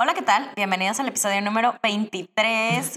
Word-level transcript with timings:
Hola, 0.00 0.14
¿qué 0.14 0.22
tal? 0.22 0.52
Bienvenidos 0.54 1.00
al 1.00 1.08
episodio 1.08 1.40
número 1.40 1.74
23 1.82 2.94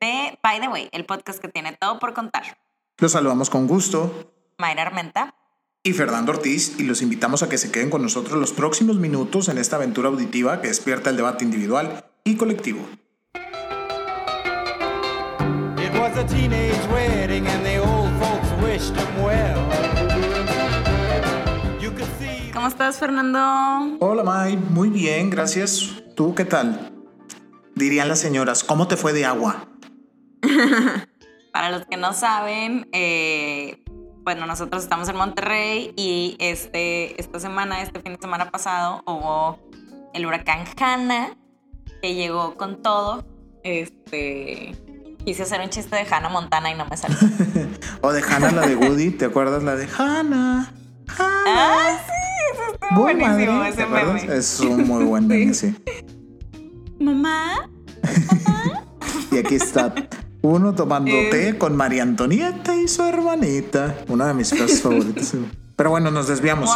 de 0.00 0.38
By 0.42 0.60
the 0.62 0.68
Way, 0.68 0.88
el 0.92 1.04
podcast 1.04 1.40
que 1.40 1.48
tiene 1.48 1.76
todo 1.78 1.98
por 1.98 2.14
contar. 2.14 2.56
Los 2.96 3.12
saludamos 3.12 3.50
con 3.50 3.66
gusto. 3.66 4.32
Mayra 4.56 4.84
Armenta. 4.84 5.34
Y 5.82 5.92
Fernando 5.92 6.32
Ortiz, 6.32 6.80
y 6.80 6.84
los 6.84 7.02
invitamos 7.02 7.42
a 7.42 7.50
que 7.50 7.58
se 7.58 7.70
queden 7.70 7.90
con 7.90 8.00
nosotros 8.00 8.38
los 8.38 8.54
próximos 8.54 8.96
minutos 8.96 9.50
en 9.50 9.58
esta 9.58 9.76
aventura 9.76 10.08
auditiva 10.08 10.62
que 10.62 10.68
despierta 10.68 11.10
el 11.10 11.18
debate 11.18 11.44
individual 11.44 12.06
y 12.24 12.36
colectivo. 12.38 12.80
It 15.76 15.92
was 16.00 16.16
a 16.16 16.24
teenage 16.26 16.88
wedding 16.90 17.46
and 17.46 17.62
the 17.62 17.78
old 17.78 18.08
folks 18.22 18.48
wished 18.62 18.94
them 18.94 19.22
well. 19.22 19.87
¿Cómo 22.68 22.84
estás, 22.84 22.98
Fernando? 22.98 23.96
Hola, 24.00 24.22
May. 24.22 24.58
Muy 24.58 24.90
bien, 24.90 25.30
gracias. 25.30 26.02
¿Tú 26.14 26.34
qué 26.34 26.44
tal? 26.44 26.92
Dirían 27.74 28.08
las 28.08 28.18
señoras, 28.18 28.62
¿cómo 28.62 28.86
te 28.86 28.98
fue 28.98 29.14
de 29.14 29.24
agua? 29.24 29.64
Para 31.54 31.70
los 31.70 31.86
que 31.86 31.96
no 31.96 32.12
saben, 32.12 32.86
eh, 32.92 33.82
bueno, 34.22 34.44
nosotros 34.44 34.82
estamos 34.82 35.08
en 35.08 35.16
Monterrey 35.16 35.94
y 35.96 36.36
este, 36.40 37.18
esta 37.18 37.40
semana, 37.40 37.80
este 37.80 38.00
fin 38.00 38.12
de 38.12 38.18
semana 38.20 38.50
pasado, 38.50 39.02
hubo 39.06 39.58
el 40.12 40.26
huracán 40.26 40.66
Hanna 40.78 41.38
que 42.02 42.14
llegó 42.14 42.58
con 42.58 42.82
todo. 42.82 43.24
Este, 43.64 44.76
quise 45.24 45.44
hacer 45.44 45.62
un 45.62 45.70
chiste 45.70 45.96
de 45.96 46.02
Hannah 46.02 46.28
Montana 46.28 46.70
y 46.70 46.74
no 46.74 46.84
me 46.84 46.98
salió. 46.98 47.16
o 48.02 48.12
de 48.12 48.20
Hannah, 48.20 48.52
la 48.52 48.66
de 48.66 48.76
Woody, 48.76 49.12
¿te 49.12 49.24
acuerdas 49.24 49.62
la 49.62 49.74
de 49.74 49.88
Hannah? 49.96 50.70
Hannah. 51.16 51.44
Ah, 51.46 51.98
sí 52.06 52.17
buenísimo 52.94 53.64
ese 53.64 53.86
meme. 53.86 54.36
Es 54.36 54.60
un 54.60 54.86
muy 54.86 55.04
buen 55.04 55.26
meme, 55.26 55.54
sí. 55.54 55.74
Mamá. 57.00 57.68
y 59.30 59.38
aquí 59.38 59.56
está 59.56 59.94
uno 60.42 60.74
tomando 60.74 61.10
eh. 61.10 61.28
té 61.30 61.58
con 61.58 61.76
María 61.76 62.02
Antonieta 62.02 62.76
y 62.76 62.88
su 62.88 63.02
hermanita. 63.02 63.96
Una 64.08 64.28
de 64.28 64.34
mis 64.34 64.50
frases 64.50 64.82
favoritas. 64.82 65.34
Pero 65.76 65.90
bueno, 65.90 66.10
nos 66.10 66.28
desviamos. 66.28 66.70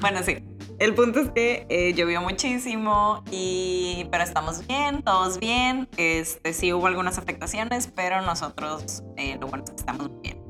bueno, 0.00 0.20
sí. 0.24 0.36
El 0.78 0.94
punto 0.94 1.20
es 1.20 1.30
que 1.30 1.66
eh, 1.68 1.94
llovió 1.94 2.20
muchísimo 2.20 3.22
y 3.30 4.06
pero 4.10 4.24
estamos 4.24 4.66
bien, 4.66 5.02
todos 5.02 5.38
bien. 5.38 5.88
Este 5.96 6.52
sí 6.52 6.72
hubo 6.72 6.86
algunas 6.86 7.16
afectaciones, 7.16 7.88
pero 7.94 8.20
nosotros 8.22 9.02
eh, 9.16 9.38
lo 9.40 9.46
bueno 9.46 9.64
es 9.64 9.70
que 9.70 9.76
estamos 9.76 10.10
bien. 10.20 10.42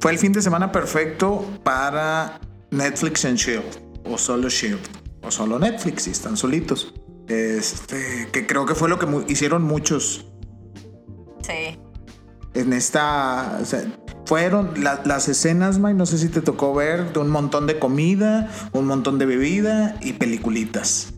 Fue 0.00 0.12
el 0.12 0.18
fin 0.18 0.32
de 0.32 0.42
semana 0.42 0.70
perfecto 0.72 1.44
para 1.62 2.38
Netflix 2.70 3.24
and 3.24 3.36
Shield, 3.36 3.64
o 4.04 4.18
solo 4.18 4.48
Shield, 4.48 4.80
o 5.22 5.30
solo 5.30 5.58
Netflix, 5.58 6.04
si 6.04 6.10
están 6.10 6.36
solitos. 6.36 6.94
Este, 7.28 8.28
que 8.32 8.46
creo 8.46 8.66
que 8.66 8.74
fue 8.74 8.88
lo 8.88 8.98
que 8.98 9.06
hicieron 9.32 9.62
muchos. 9.62 10.26
Sí. 11.42 11.78
En 12.54 12.72
esta. 12.72 13.60
fueron 14.24 14.74
las 14.82 15.28
escenas, 15.28 15.78
May, 15.78 15.94
no 15.94 16.06
sé 16.06 16.18
si 16.18 16.28
te 16.28 16.40
tocó 16.40 16.74
ver, 16.74 17.12
de 17.12 17.18
un 17.18 17.30
montón 17.30 17.66
de 17.66 17.78
comida, 17.78 18.50
un 18.72 18.86
montón 18.86 19.18
de 19.18 19.26
bebida 19.26 19.96
y 20.00 20.14
peliculitas. 20.14 21.14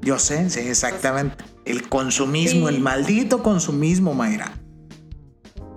Yo 0.00 0.18
sé, 0.18 0.50
sí, 0.50 0.60
exactamente. 0.60 1.44
El 1.64 1.88
consumismo, 1.88 2.68
el 2.68 2.80
maldito 2.80 3.42
consumismo, 3.42 4.14
Mayra. 4.14 4.52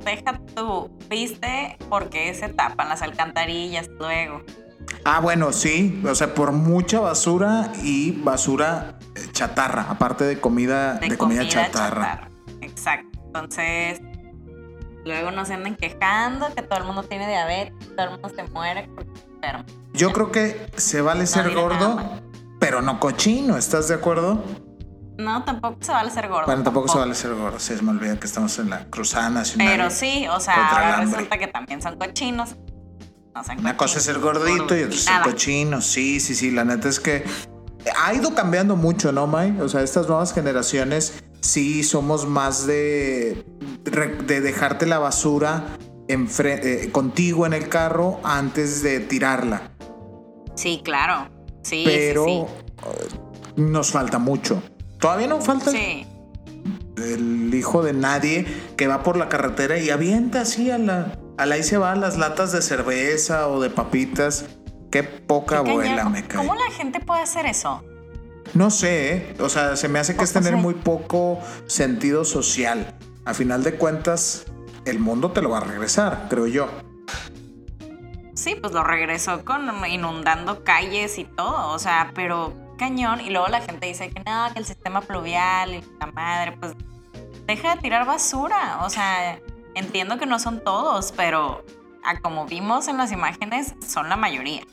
Deja 0.03 0.40
tú, 0.56 0.90
viste 1.09 1.78
por 1.90 2.09
qué 2.09 2.34
se 2.34 2.50
tapan 2.50 2.90
las 2.90 3.02
alcantarillas 3.02 3.88
luego. 4.00 4.42
Ah, 5.08 5.20
bueno, 5.20 5.53
sí, 5.53 6.02
o 6.03 6.16
sea, 6.16 6.34
por 6.34 6.52
mucha 6.52 7.00
basura 7.00 7.72
y 7.84 8.11
basura 8.11 8.98
eh, 9.14 9.28
chatarra, 9.31 9.86
aparte 9.88 10.23
de 10.23 10.42
comida, 10.42 10.95
de, 10.95 11.16
comida, 11.16 11.47
chatarra. 11.47 12.28
Exacto. 12.62 13.20
Entonces, 13.28 14.02
luego 15.06 15.30
nos 15.30 15.52
andan 15.52 15.75
quejando 15.75 16.47
que 16.56 16.63
todo 16.63 16.79
el 16.79 16.85
mundo 16.85 17.03
tiene 17.03 17.28
diabetes, 17.28 17.96
todo 17.96 18.06
el 18.07 18.12
mundo 18.13 18.29
se 18.35 18.44
muere 18.46 18.90
porque 18.96 19.12
enfermo. 19.35 19.66
Yo 19.94 20.12
creo 20.12 20.31
que 20.31 20.72
se 20.75 21.02
vale 21.02 21.28
ser 21.28 21.53
gordo, 21.53 22.19
pero 22.59 22.81
no 22.81 23.00
cochino, 23.00 23.58
¿estás 23.58 23.88
de 23.88 23.94
acuerdo? 23.94 24.44
No, 25.19 25.44
tampoco 25.44 25.78
se 25.81 25.91
vale 25.91 26.09
ser 26.09 26.28
gordo. 26.28 26.47
Bueno, 26.47 26.63
tampoco, 26.63 26.88
se 26.88 26.97
vale 26.97 27.13
ser 27.13 27.35
gordo. 27.35 27.59
Sí, 27.59 27.75
me 27.84 27.91
olvida 27.91 28.19
que 28.19 28.25
estamos 28.25 28.58
en 28.58 28.72
la 28.72 28.85
cruzada 28.90 29.29
nacional. 29.29 29.68
Pero 29.68 29.91
sí, 29.91 30.28
o 30.28 30.40
sea, 30.40 30.68
ahora 30.68 30.96
resulta 31.02 31.38
que 31.38 31.46
también 31.47 31.79
son 31.81 31.96
cochinos. 31.97 32.56
Una 33.57 33.75
cosa 33.75 33.97
es 33.97 34.06
ser 34.06 34.19
gordito 34.19 34.78
y 34.78 34.84
otra 34.84 34.96
es 34.96 35.03
ser 35.03 35.22
cochino. 35.22 35.81
Sí, 35.81 36.22
sí, 36.22 36.35
sí. 36.35 36.51
La 36.51 36.63
neta 36.63 36.88
es 36.88 37.01
que 37.01 37.25
ha 38.01 38.13
ido 38.13 38.34
cambiando 38.34 38.78
mucho, 38.78 39.12
¿no, 39.12 39.28
May? 39.28 39.59
O 39.59 39.68
sea, 39.68 39.81
estas 39.81 40.07
nuevas 40.07 40.34
generaciones 40.34 41.22
sí 41.41 41.84
somos 41.84 42.28
más 42.28 42.66
de, 42.66 43.46
de 44.25 44.41
dejarte 44.41 44.85
la 44.85 45.00
basura 45.00 45.78
eh, 46.07 46.90
contigo 46.94 47.46
en 47.46 47.53
el 47.53 47.68
carro 47.68 48.22
antes 48.23 48.81
de 48.81 49.01
tirarla. 49.01 49.72
Sí, 50.56 50.81
claro. 50.84 51.29
Sí. 51.62 51.84
Pero 51.85 52.25
eh, 52.28 52.47
nos 53.57 53.91
falta 53.91 54.17
mucho. 54.17 54.63
Todavía 55.00 55.28
no 55.28 55.41
falta. 55.41 55.72
Sí. 55.72 56.07
El 56.97 57.53
hijo 57.53 57.84
de 57.84 57.91
nadie 57.91 58.46
que 58.78 58.88
va 58.88 59.03
por 59.03 59.17
la 59.17 59.28
carretera 59.28 59.78
y 59.78 59.90
avienta 59.90 60.41
así 60.41 60.72
a 60.72 60.78
la 60.78 61.19
al 61.38 61.51
ahí 61.51 61.63
se 61.63 61.78
van 61.78 62.01
las 62.01 62.18
latas 62.18 62.51
de 62.51 62.62
cerveza 62.62 63.47
o 63.47 63.62
de 63.62 63.69
papitas. 63.69 64.46
Qué 64.91 65.03
poca 65.03 65.59
abuela 65.59 66.07
me 66.09 66.25
cae. 66.25 66.38
¿Cómo 66.38 66.56
la 66.56 66.72
gente 66.72 67.00
puede 67.00 67.22
hacer 67.22 67.46
eso? 67.46 67.84
No 68.53 68.69
sé, 68.69 69.13
¿eh? 69.13 69.35
o 69.40 69.50
sea, 69.50 69.75
se 69.75 69.90
me 69.90 70.00
hace 70.00 70.16
que 70.16 70.23
es 70.23 70.31
tener 70.31 70.56
muy 70.56 70.75
poco 70.75 71.40
sentido 71.68 72.23
social. 72.23 72.96
A 73.25 73.34
final 73.34 73.63
de 73.63 73.75
cuentas, 73.75 74.46
el 74.85 75.00
mundo 75.00 75.31
te 75.31 75.41
lo 75.41 75.50
va 75.50 75.57
a 75.57 75.62
regresar, 75.62 76.28
creo 76.29 76.47
yo. 76.47 76.69
Sí, 78.35 78.56
pues 78.56 78.73
lo 78.73 78.84
regresó 78.84 79.44
con 79.44 79.69
inundando 79.90 80.63
calles 80.63 81.17
y 81.17 81.25
todo, 81.25 81.73
o 81.73 81.79
sea, 81.79 82.12
pero 82.13 82.53
cañón. 82.78 83.19
Y 83.22 83.29
luego 83.29 83.47
la 83.47 83.62
gente 83.62 83.88
dice 83.88 84.09
que 84.09 84.22
no, 84.25 84.53
que 84.53 84.59
el 84.59 84.66
sistema 84.66 85.02
pluvial 85.02 85.73
y 85.73 85.84
la 86.00 86.07
madre, 86.07 86.56
pues 86.57 86.73
deja 87.47 87.75
de 87.75 87.81
tirar 87.81 88.06
basura, 88.06 88.79
o 88.84 88.90
sea, 88.90 89.40
Entiendo 89.75 90.18
que 90.18 90.25
no 90.25 90.40
son 90.40 90.63
todos, 90.63 91.12
pero 91.12 91.63
a 92.03 92.19
como 92.22 92.46
vimos 92.46 92.88
en 92.88 92.97
las 92.97 93.12
imágenes, 93.12 93.75
son 93.86 94.09
la 94.09 94.16
mayoría. 94.16 94.63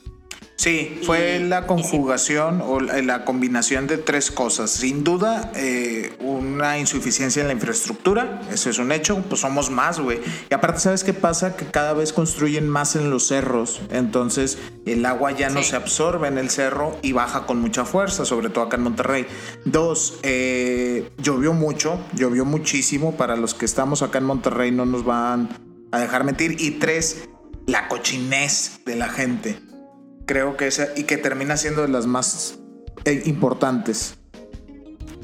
Sí, 0.63 0.97
fue 1.03 1.41
la 1.41 1.67
conjugación 1.67 2.61
o 2.65 2.79
la, 2.79 3.25
combinación 3.25 3.85
de 3.85 3.97
tres 3.97 4.31
cosas. 4.31 4.71
Sin 4.71 5.03
duda, 5.03 5.51
eh, 5.57 6.15
una 6.21 6.79
insuficiencia 6.79 7.41
en 7.41 7.47
la 7.47 7.53
infraestructura, 7.53 8.39
eso 8.49 8.69
es 8.69 8.77
un 8.79 8.93
hecho, 8.93 9.21
pues 9.27 9.41
somos 9.41 9.69
más, 9.69 9.99
güey. 9.99 10.21
Y 10.49 10.53
aparte, 10.53 10.79
¿sabes 10.79 11.03
qué 11.03 11.13
pasa? 11.13 11.57
Que 11.57 11.65
cada 11.65 11.91
vez 11.91 12.13
construyen 12.13 12.69
más 12.69 12.95
en 12.95 13.09
los 13.09 13.27
cerros, 13.27 13.81
entonces 13.91 14.57
el 14.85 15.05
agua 15.05 15.33
ya 15.33 15.49
no 15.49 15.63
se 15.63 15.75
absorbe 15.75 16.29
en 16.29 16.37
el 16.37 16.49
cerro 16.49 16.97
y 17.01 17.11
baja 17.11 17.45
con 17.45 17.59
mucha 17.59 17.83
fuerza, 17.83 18.23
sobre 18.23 18.47
todo 18.49 18.63
acá 18.63 18.77
en 18.77 18.83
Monterrey. 18.83 19.27
Dos, 19.65 20.19
eh, 20.23 21.09
llovió 21.17 21.51
mucho, 21.51 21.99
llovió 22.13 22.45
muchísimo, 22.45 23.17
para 23.17 23.35
los 23.35 23.53
que 23.53 23.65
estamos 23.65 24.01
acá 24.01 24.19
en 24.19 24.23
Monterrey 24.23 24.71
no 24.71 24.85
nos 24.85 25.03
van 25.03 25.49
a 25.91 25.99
dejar 25.99 26.23
mentir. 26.23 26.55
Y 26.61 26.71
tres, 26.79 27.27
la 27.67 27.89
cochinez 27.89 28.79
de 28.85 28.95
la 28.95 29.09
gente 29.09 29.72
creo 30.25 30.57
que 30.57 30.67
esa, 30.67 30.87
y 30.95 31.03
que 31.03 31.17
termina 31.17 31.57
siendo 31.57 31.81
de 31.81 31.87
las 31.87 32.05
más 32.05 32.59
eh, 33.05 33.23
importantes. 33.25 34.15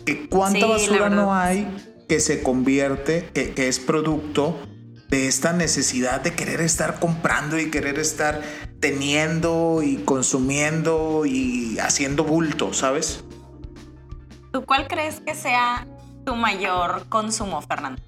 Que 0.05 0.27
cuánta 0.27 0.65
basura 0.65 1.09
no 1.09 1.33
hay 1.33 1.67
que 2.07 2.19
se 2.19 2.41
convierte, 2.41 3.29
que, 3.33 3.53
que, 3.53 3.67
es 3.67 3.79
producto 3.79 4.57
de 5.09 5.27
esta 5.27 5.53
necesidad 5.53 6.21
de 6.21 6.33
querer 6.33 6.61
estar 6.61 6.99
comprando 6.99 7.59
y 7.59 7.69
querer 7.69 7.99
estar 7.99 8.41
teniendo 8.79 9.81
y 9.83 9.97
consumiendo 9.97 11.25
y 11.25 11.77
haciendo 11.79 12.23
bulto, 12.23 12.73
¿sabes? 12.73 13.23
¿Tú 14.51 14.65
cuál 14.65 14.87
crees 14.87 15.19
que 15.19 15.35
sea 15.35 15.85
tu 16.25 16.35
mayor 16.35 17.05
consumo, 17.09 17.61
Fernando? 17.61 18.01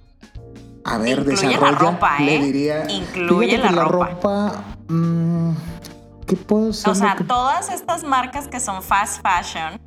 A 0.83 0.97
ver, 0.97 1.19
Incluye 1.19 1.57
la 1.57 1.71
ropa, 1.71 2.17
¿eh? 2.19 2.25
le 2.25 2.39
diría. 2.39 2.89
Incluye 2.89 3.57
la, 3.59 3.71
la, 3.71 3.85
ropa. 3.85 4.63
O 6.91 6.95
sea, 6.95 7.15
todas 7.27 7.69
estas 7.69 8.03
marcas 8.03 8.47
que 8.47 8.59
son 8.59 8.81
fast 8.81 9.21
fashion, 9.21 9.79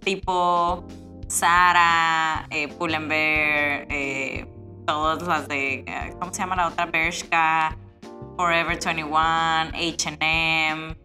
tipo 0.00 0.84
Zara, 1.30 2.46
eh, 2.50 2.68
Pull&Bear, 2.68 3.86
eh, 3.90 4.46
todas 4.86 5.22
las 5.22 5.48
de, 5.48 5.84
eh, 5.86 6.14
¿cómo 6.18 6.32
se 6.32 6.40
llama 6.40 6.56
la 6.56 6.68
otra? 6.68 6.86
Bershka, 6.86 7.76
Forever 8.36 8.78
21, 8.78 9.18
H&M, 9.74 10.96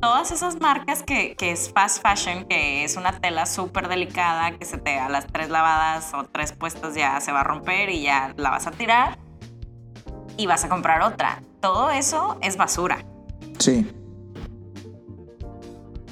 todas 0.00 0.30
esas 0.30 0.60
marcas 0.60 1.02
que, 1.02 1.34
que, 1.34 1.50
es 1.50 1.72
fast 1.72 2.02
fashion, 2.02 2.44
que 2.44 2.84
es 2.84 2.96
una 2.96 3.18
tela 3.18 3.46
súper 3.46 3.88
delicada, 3.88 4.52
que 4.52 4.64
se 4.64 4.78
te 4.78 4.98
a 4.98 5.08
las 5.08 5.26
tres 5.26 5.50
lavadas 5.50 6.12
o 6.14 6.24
tres 6.24 6.52
puestos 6.52 6.94
ya 6.94 7.20
se 7.20 7.32
va 7.32 7.40
a 7.40 7.44
romper 7.44 7.88
y 7.90 8.02
ya 8.02 8.34
la 8.36 8.50
vas 8.50 8.66
a 8.66 8.70
tirar 8.70 9.18
y 10.36 10.46
vas 10.46 10.64
a 10.64 10.68
comprar 10.68 11.02
otra. 11.02 11.42
Todo 11.60 11.90
eso 11.90 12.38
es 12.42 12.56
basura. 12.56 12.98
Sí. 13.58 13.86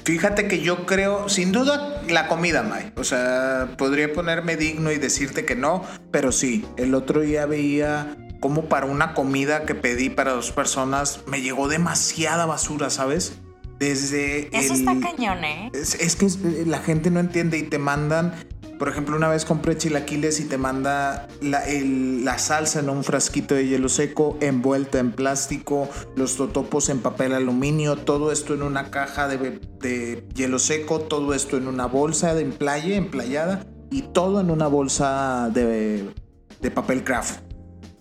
Fíjate 0.04 0.48
que 0.48 0.60
yo 0.60 0.84
creo, 0.84 1.28
sin 1.28 1.52
duda, 1.52 2.02
la 2.08 2.26
comida, 2.26 2.62
May. 2.62 2.92
O 2.96 3.04
sea, 3.04 3.74
podría 3.78 4.12
ponerme 4.12 4.56
digno 4.56 4.90
y 4.90 4.98
decirte 4.98 5.44
que 5.44 5.54
no, 5.54 5.84
pero 6.10 6.32
sí, 6.32 6.64
el 6.76 6.94
otro 6.94 7.20
día 7.20 7.46
veía 7.46 8.16
como 8.40 8.64
para 8.68 8.86
una 8.86 9.14
comida 9.14 9.64
que 9.64 9.76
pedí 9.76 10.10
para 10.10 10.32
dos 10.32 10.50
personas 10.50 11.20
me 11.28 11.40
llegó 11.40 11.68
demasiada 11.68 12.44
basura, 12.44 12.90
¿sabes? 12.90 13.34
Desde... 13.78 14.48
Eso 14.56 14.74
está 14.74 14.98
cañón, 14.98 15.44
¿eh? 15.44 15.70
Es, 15.72 16.16
que 16.16 16.26
la 16.66 16.80
gente 16.80 17.10
no 17.10 17.20
entiende 17.20 17.58
y 17.58 17.62
te 17.62 17.78
mandan... 17.78 18.34
Por 18.82 18.88
ejemplo, 18.88 19.16
una 19.16 19.28
vez 19.28 19.44
compré 19.44 19.78
chilaquiles 19.78 20.40
y 20.40 20.46
te 20.46 20.58
manda 20.58 21.28
la, 21.40 22.38
salsa 22.38 22.80
en 22.80 22.90
un 22.90 23.04
frasquito 23.04 23.54
de 23.54 23.68
hielo 23.68 23.88
seco 23.88 24.36
envuelta 24.40 24.98
en 24.98 25.12
plástico, 25.12 25.88
los 26.16 26.36
totopos 26.36 26.88
en 26.88 26.98
papel 26.98 27.32
aluminio, 27.32 27.94
todo 27.94 28.32
esto 28.32 28.54
en 28.54 28.62
una 28.62 28.90
caja 28.90 29.28
de, 29.28 30.26
hielo 30.34 30.58
seco, 30.58 30.98
todo 30.98 31.32
esto 31.32 31.56
en 31.56 31.68
una 31.68 31.86
bolsa 31.86 32.34
de 32.34 32.44
playa, 32.46 32.96
emplayada 32.96 33.64
y 33.92 34.02
todo 34.02 34.40
en 34.40 34.50
una 34.50 34.66
bolsa 34.66 35.48
de, 35.54 36.12
de 36.60 36.70
papel 36.72 37.04
craft. 37.04 37.38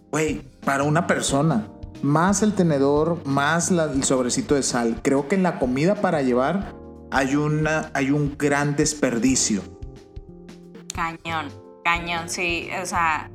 Güey, 0.09 0.41
para 0.65 0.81
una 0.81 1.05
persona 1.05 1.67
más 2.01 2.41
el 2.41 2.53
tenedor, 2.53 3.23
más 3.23 3.69
el 3.69 4.03
sobrecito 4.03 4.55
de 4.55 4.63
sal. 4.63 4.99
Creo 5.03 5.27
que 5.27 5.35
en 5.35 5.43
la 5.43 5.59
comida 5.59 6.01
para 6.01 6.23
llevar 6.23 6.73
hay, 7.11 7.35
una, 7.35 7.91
hay 7.93 8.09
un 8.09 8.35
gran 8.35 8.75
desperdicio. 8.75 9.61
Cañón, 11.01 11.48
cañón, 11.83 12.30
sí. 12.30 12.69
O 12.81 12.86
sea, 12.86 13.31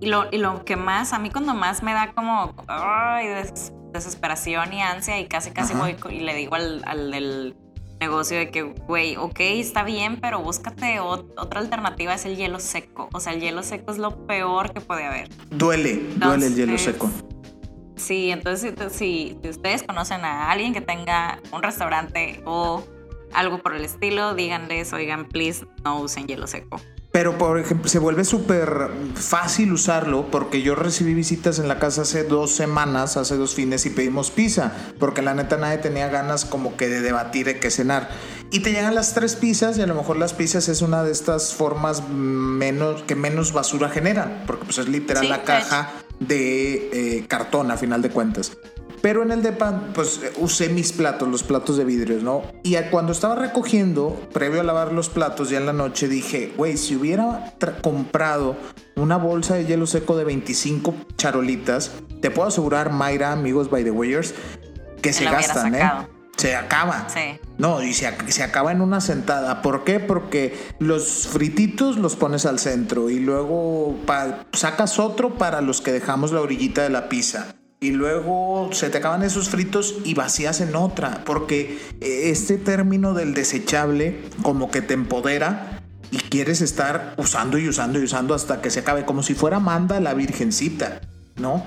y 0.00 0.06
lo, 0.06 0.26
y 0.30 0.38
lo 0.38 0.64
que 0.64 0.76
más, 0.76 1.12
a 1.12 1.18
mí 1.18 1.30
cuando 1.30 1.54
más 1.54 1.82
me 1.82 1.94
da 1.94 2.12
como 2.12 2.54
desesperación 3.92 4.72
y 4.74 4.82
ansia 4.82 5.18
y 5.18 5.26
casi 5.26 5.50
casi 5.50 5.72
voy 5.74 5.96
y 6.10 6.20
le 6.20 6.34
digo 6.34 6.54
al, 6.54 6.82
al 6.84 7.10
del 7.10 7.56
negocio 7.98 8.36
de 8.36 8.50
que, 8.50 8.62
güey, 8.62 9.16
ok, 9.16 9.40
está 9.40 9.82
bien, 9.82 10.20
pero 10.20 10.40
búscate 10.42 11.00
otra 11.00 11.60
alternativa, 11.60 12.12
es 12.12 12.26
el 12.26 12.36
hielo 12.36 12.60
seco. 12.60 13.08
O 13.14 13.20
sea, 13.20 13.32
el 13.32 13.40
hielo 13.40 13.62
seco 13.62 13.90
es 13.92 13.96
lo 13.96 14.26
peor 14.26 14.74
que 14.74 14.82
puede 14.82 15.06
haber. 15.06 15.30
Duele, 15.48 16.02
duele 16.16 16.48
el 16.48 16.54
hielo 16.54 16.76
seco. 16.76 17.10
Sí, 17.96 18.30
entonces 18.30 18.74
si, 18.92 19.38
ustedes 19.48 19.82
conocen 19.82 20.26
a 20.26 20.50
alguien 20.50 20.74
que 20.74 20.82
tenga 20.82 21.40
un 21.50 21.62
restaurante 21.62 22.42
o 22.44 22.84
algo 23.32 23.62
por 23.62 23.74
el 23.74 23.86
estilo, 23.86 24.34
díganles, 24.34 24.92
oigan, 24.92 25.26
please, 25.26 25.66
no 25.82 26.00
usen 26.00 26.26
hielo 26.26 26.46
seco. 26.46 26.78
Pero, 27.16 27.38
por 27.38 27.58
ejemplo, 27.58 27.88
se 27.88 27.98
vuelve 27.98 28.26
súper 28.26 28.90
fácil 29.14 29.72
usarlo 29.72 30.30
porque 30.30 30.60
yo 30.60 30.74
recibí 30.74 31.14
visitas 31.14 31.58
en 31.58 31.66
la 31.66 31.78
casa 31.78 32.02
hace 32.02 32.24
dos 32.24 32.54
semanas, 32.54 33.16
hace 33.16 33.38
dos 33.38 33.54
fines 33.54 33.86
y 33.86 33.90
pedimos 33.90 34.30
pizza, 34.30 34.74
porque 34.98 35.22
la 35.22 35.32
neta 35.32 35.56
nadie 35.56 35.78
tenía 35.78 36.08
ganas 36.08 36.44
como 36.44 36.76
que 36.76 36.90
de 36.90 37.00
debatir 37.00 37.46
de 37.46 37.58
qué 37.58 37.70
cenar. 37.70 38.10
Y 38.50 38.60
te 38.60 38.70
llegan 38.70 38.94
las 38.94 39.14
tres 39.14 39.34
pizzas 39.34 39.78
y 39.78 39.80
a 39.80 39.86
lo 39.86 39.94
mejor 39.94 40.18
las 40.18 40.34
pizzas 40.34 40.68
es 40.68 40.82
una 40.82 41.04
de 41.04 41.10
estas 41.10 41.54
formas 41.54 42.06
menos, 42.06 43.02
que 43.04 43.14
menos 43.14 43.54
basura 43.54 43.88
generan, 43.88 44.42
porque 44.46 44.66
pues 44.66 44.76
es 44.76 44.86
literal 44.86 45.30
la 45.30 45.42
caja 45.42 45.94
de 46.20 46.90
eh, 46.92 47.26
cartón 47.28 47.70
a 47.70 47.78
final 47.78 48.02
de 48.02 48.10
cuentas. 48.10 48.52
Pero 49.06 49.22
en 49.22 49.30
el 49.30 49.40
depa, 49.40 49.82
pues 49.94 50.20
usé 50.38 50.68
mis 50.68 50.90
platos, 50.90 51.28
los 51.28 51.44
platos 51.44 51.76
de 51.76 51.84
vidrio, 51.84 52.18
¿no? 52.20 52.42
Y 52.64 52.74
cuando 52.90 53.12
estaba 53.12 53.36
recogiendo, 53.36 54.20
previo 54.32 54.60
a 54.60 54.64
lavar 54.64 54.92
los 54.92 55.08
platos, 55.08 55.48
ya 55.48 55.58
en 55.58 55.66
la 55.66 55.72
noche 55.72 56.08
dije, 56.08 56.52
güey, 56.56 56.76
si 56.76 56.96
hubiera 56.96 57.54
comprado 57.82 58.56
una 58.96 59.16
bolsa 59.16 59.54
de 59.54 59.64
hielo 59.64 59.86
seco 59.86 60.16
de 60.16 60.24
25 60.24 60.92
charolitas, 61.16 61.92
te 62.20 62.32
puedo 62.32 62.48
asegurar, 62.48 62.90
Mayra, 62.90 63.30
amigos 63.30 63.70
by 63.70 63.84
the 63.84 63.92
Wayers, 63.92 64.34
que 65.00 65.12
se 65.12 65.22
gastan, 65.26 65.76
¿eh? 65.76 65.88
Se 66.36 66.56
acaba. 66.56 67.08
Sí. 67.08 67.38
No, 67.58 67.80
y 67.84 67.94
se, 67.94 68.12
se, 68.26 68.42
acaba 68.42 68.72
en 68.72 68.80
una 68.80 69.00
sentada. 69.00 69.62
¿Por 69.62 69.84
qué? 69.84 70.00
Porque 70.00 70.58
los 70.80 71.28
frititos 71.28 71.96
los 71.96 72.16
pones 72.16 72.44
al 72.44 72.58
centro 72.58 73.08
y 73.08 73.20
luego 73.20 73.94
sacas 74.52 74.98
otro 74.98 75.38
para 75.38 75.60
los 75.60 75.80
que 75.80 75.92
dejamos 75.92 76.32
la 76.32 76.40
orillita 76.40 76.82
de 76.82 76.90
la 76.90 77.08
pizza 77.08 77.54
y 77.80 77.90
luego 77.90 78.70
se 78.72 78.88
te 78.88 78.98
acaban 78.98 79.22
esos 79.22 79.50
fritos 79.50 79.96
y 80.04 80.14
vacías 80.14 80.60
en 80.60 80.74
otra, 80.76 81.22
porque 81.24 81.78
eh, 82.00 82.30
este 82.30 82.56
término 82.56 83.12
del 83.12 83.34
desechable 83.34 84.22
como 84.42 84.70
que 84.70 84.80
te 84.80 84.94
empodera 84.94 85.82
y 86.10 86.18
quieres 86.18 86.62
estar 86.62 87.14
usando 87.18 87.58
y 87.58 87.68
usando 87.68 87.98
y 87.98 88.04
usando 88.04 88.34
hasta 88.34 88.62
que 88.62 88.70
se 88.70 88.80
acabe, 88.80 89.04
como 89.04 89.22
si 89.22 89.34
fuera 89.34 89.60
Manda 89.60 90.00
la 90.00 90.14
Virgencita, 90.14 91.00
¿no? 91.36 91.66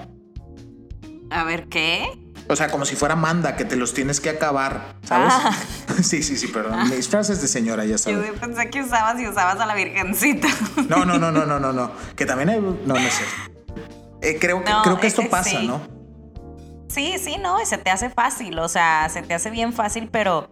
A 1.30 1.44
ver, 1.44 1.68
¿qué? 1.68 2.08
O 2.48 2.56
sea, 2.56 2.72
como 2.72 2.86
si 2.86 2.96
fuera 2.96 3.16
Manda, 3.16 3.56
que 3.56 3.64
te 3.64 3.76
los 3.76 3.94
tienes 3.94 4.20
que 4.20 4.32
acabar, 4.32 4.96
¿sabes? 5.04 5.34
Ah. 5.36 5.56
sí, 6.02 6.24
sí, 6.24 6.36
sí, 6.36 6.48
perdón. 6.48 6.90
Mis 6.90 7.08
frases 7.08 7.40
de 7.44 7.48
señora, 7.48 7.86
ya 7.86 8.00
sabes. 8.00 8.26
Yo 8.26 8.34
pensé 8.34 8.72
que 8.72 8.82
usabas 8.82 9.22
y 9.22 9.28
usabas 9.28 9.60
a 9.60 9.68
la 9.68 9.76
Virgencita. 9.76 10.48
no, 10.88 11.06
no, 11.06 11.20
no, 11.20 11.32
no, 11.32 11.46
no, 11.46 11.60
no, 11.60 11.72
no. 11.72 11.92
Que 12.16 12.26
también 12.26 12.50
hay... 12.50 12.60
No, 12.60 12.96
no 12.96 12.96
sé. 12.96 13.24
Eh, 14.22 14.38
creo, 14.40 14.64
creo 14.64 15.00
que 15.00 15.08
esto 15.08 15.22
pasa, 15.30 15.62
¿no? 15.62 15.99
Sí, 16.90 17.18
sí, 17.20 17.38
no, 17.38 17.62
y 17.62 17.66
se 17.66 17.78
te 17.78 17.92
hace 17.92 18.10
fácil, 18.10 18.58
o 18.60 18.68
sea, 18.68 19.08
se 19.10 19.22
te 19.22 19.36
hace 19.36 19.52
bien 19.52 19.74
fácil, 19.74 20.10
pero 20.12 20.50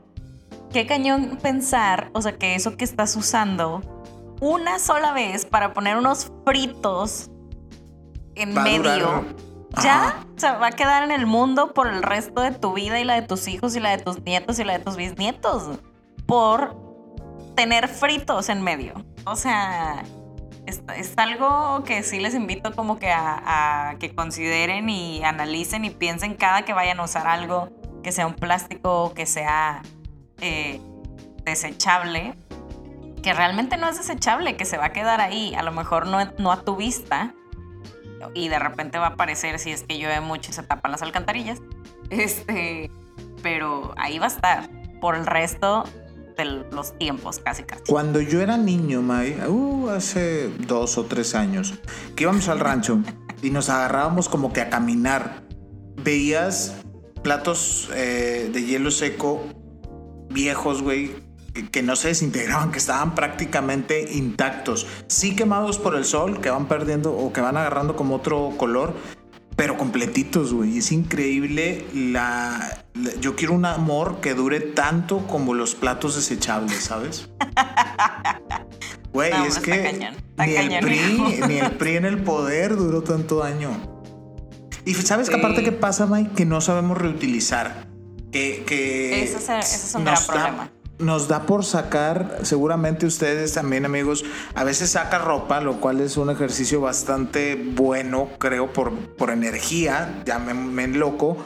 qué 0.71 0.85
cañón 0.85 1.39
pensar, 1.41 2.11
o 2.13 2.21
sea, 2.21 2.37
que 2.37 2.53
eso 2.55 2.77
que 2.77 2.85
estás 2.85 3.15
usando 3.15 3.81
una 4.39 4.77
sola 4.77 5.13
vez 5.13 5.45
para 5.45 5.73
poner 5.73 5.97
unos 5.97 6.31
fritos 6.45 7.31
en 8.35 8.53
medio, 8.53 9.25
ya 9.81 10.23
se 10.35 10.51
va 10.51 10.67
a 10.67 10.71
quedar 10.71 11.03
en 11.03 11.11
el 11.11 11.25
mundo 11.25 11.73
por 11.73 11.87
el 11.87 12.03
resto 12.03 12.41
de 12.41 12.51
tu 12.51 12.73
vida 12.73 12.99
y 12.99 13.03
la 13.03 13.15
de 13.15 13.23
tus 13.23 13.47
hijos 13.47 13.75
y 13.75 13.79
la 13.79 13.97
de 13.97 14.03
tus 14.03 14.21
nietos 14.21 14.59
y 14.59 14.63
la 14.63 14.77
de 14.77 14.85
tus 14.85 14.95
bisnietos 14.95 15.79
por 16.27 16.77
tener 17.55 17.87
fritos 17.87 18.49
en 18.49 18.61
medio. 18.61 18.93
O 19.25 19.35
sea, 19.35 20.03
es, 20.67 21.13
algo 21.17 21.83
que 21.85 22.03
sí 22.03 22.19
les 22.19 22.35
invito 22.35 22.73
como 22.73 22.99
que 22.99 23.09
a, 23.11 23.95
que 23.99 24.13
consideren 24.13 24.89
y 24.89 25.23
analicen 25.23 25.85
y 25.85 25.89
piensen 25.89 26.35
cada 26.35 26.63
que 26.63 26.73
vayan 26.73 26.99
a 26.99 27.03
usar 27.03 27.27
algo 27.27 27.69
que 28.03 28.11
sea 28.11 28.27
un 28.27 28.35
plástico, 28.35 29.13
que 29.13 29.25
sea 29.25 29.81
eh, 30.41 30.79
desechable, 31.43 32.35
que 33.23 33.33
realmente 33.33 33.77
no 33.77 33.87
es 33.89 33.97
desechable, 33.97 34.57
que 34.57 34.65
se 34.65 34.77
va 34.77 34.85
a 34.85 34.93
quedar 34.93 35.21
ahí, 35.21 35.55
a 35.55 35.63
lo 35.63 35.71
mejor 35.71 36.05
no, 36.05 36.19
no 36.37 36.51
a 36.51 36.61
tu 36.63 36.75
vista 36.75 37.33
y 38.33 38.49
de 38.49 38.59
repente 38.59 38.97
va 38.97 39.07
a 39.07 39.09
aparecer 39.11 39.59
si 39.59 39.71
es 39.71 39.83
que 39.83 39.97
llueve 39.97 40.21
mucho 40.21 40.51
y 40.51 40.53
se 40.53 40.63
tapan 40.63 40.91
las 40.91 41.01
alcantarillas, 41.01 41.61
este, 42.09 42.91
pero 43.41 43.93
ahí 43.97 44.19
va 44.19 44.25
a 44.25 44.29
estar. 44.29 44.69
Por 44.99 45.15
el 45.15 45.27
resto 45.27 45.83
los 46.45 46.97
tiempos, 46.97 47.39
casi 47.39 47.63
casi. 47.63 47.83
Cuando 47.87 48.21
yo 48.21 48.41
era 48.41 48.57
niño, 48.57 49.01
May, 49.01 49.39
uh, 49.47 49.89
hace 49.89 50.49
dos 50.67 50.97
o 50.97 51.05
tres 51.05 51.35
años, 51.35 51.73
que 52.15 52.23
íbamos 52.23 52.47
al 52.49 52.59
rancho 52.59 52.99
y 53.41 53.49
nos 53.49 53.69
agarrábamos 53.69 54.29
como 54.29 54.53
que 54.53 54.61
a 54.61 54.69
caminar, 54.69 55.43
veías 56.03 56.75
platos 57.23 57.89
eh, 57.93 58.49
de 58.53 58.63
hielo 58.65 58.91
seco 58.91 59.43
viejos, 60.29 60.81
güey, 60.81 61.15
que 61.71 61.81
no 61.81 61.95
se 61.95 62.09
desintegraban, 62.09 62.71
que 62.71 62.77
estaban 62.77 63.15
prácticamente 63.15 64.13
intactos. 64.13 64.85
Sí 65.07 65.35
quemados 65.35 65.79
por 65.79 65.95
el 65.95 66.05
sol, 66.05 66.39
que 66.39 66.49
van 66.49 66.67
perdiendo 66.67 67.13
o 67.13 67.33
que 67.33 67.41
van 67.41 67.57
agarrando 67.57 67.95
como 67.95 68.15
otro 68.15 68.53
color, 68.57 68.93
pero 69.57 69.75
completitos, 69.75 70.53
güey. 70.53 70.77
Es 70.77 70.93
increíble 70.93 71.83
la, 71.93 72.85
Yo 73.19 73.35
quiero 73.35 73.53
un 73.53 73.65
amor 73.65 74.21
que 74.21 74.35
dure 74.35 74.61
tanto 74.61 75.27
como 75.27 75.53
los 75.53 75.75
platos 75.75 76.15
desechables, 76.15 76.77
¿sabes? 76.77 77.29
Güey, 79.13 79.31
es 79.47 79.57
que 79.57 80.11
ni, 80.37 80.55
el 80.55 80.79
PRI, 80.79 81.41
ni 81.47 81.57
el 81.57 81.71
PRI 81.71 81.95
en 81.95 82.05
el 82.05 82.21
poder 82.21 82.75
duró 82.75 83.01
tanto 83.01 83.41
año. 83.41 83.71
Y 84.85 84.93
sabes 84.93 85.31
que 85.31 85.37
aparte 85.37 85.63
qué 85.63 85.71
pasa, 85.71 86.05
Mike, 86.05 86.33
que 86.35 86.45
no 86.45 86.61
sabemos 86.61 86.99
reutilizar. 86.99 87.87
Que, 88.31 88.63
que 88.67 89.23
ese 89.23 89.37
es, 89.57 89.95
un 89.95 90.03
gran 90.03 90.23
problema 90.23 90.69
nos 90.99 91.27
da 91.27 91.43
por 91.43 91.63
sacar, 91.63 92.39
seguramente 92.43 93.05
ustedes 93.05 93.53
también 93.53 93.85
amigos, 93.85 94.25
a 94.55 94.63
veces 94.63 94.91
saca 94.91 95.19
ropa, 95.19 95.61
lo 95.61 95.79
cual 95.79 96.01
es 96.01 96.17
un 96.17 96.29
ejercicio 96.29 96.81
bastante 96.81 97.55
bueno, 97.55 98.29
creo, 98.39 98.73
por, 98.73 98.93
por 99.15 99.29
energía, 99.29 100.23
ya 100.25 100.39
me, 100.39 100.87
loco, 100.87 101.37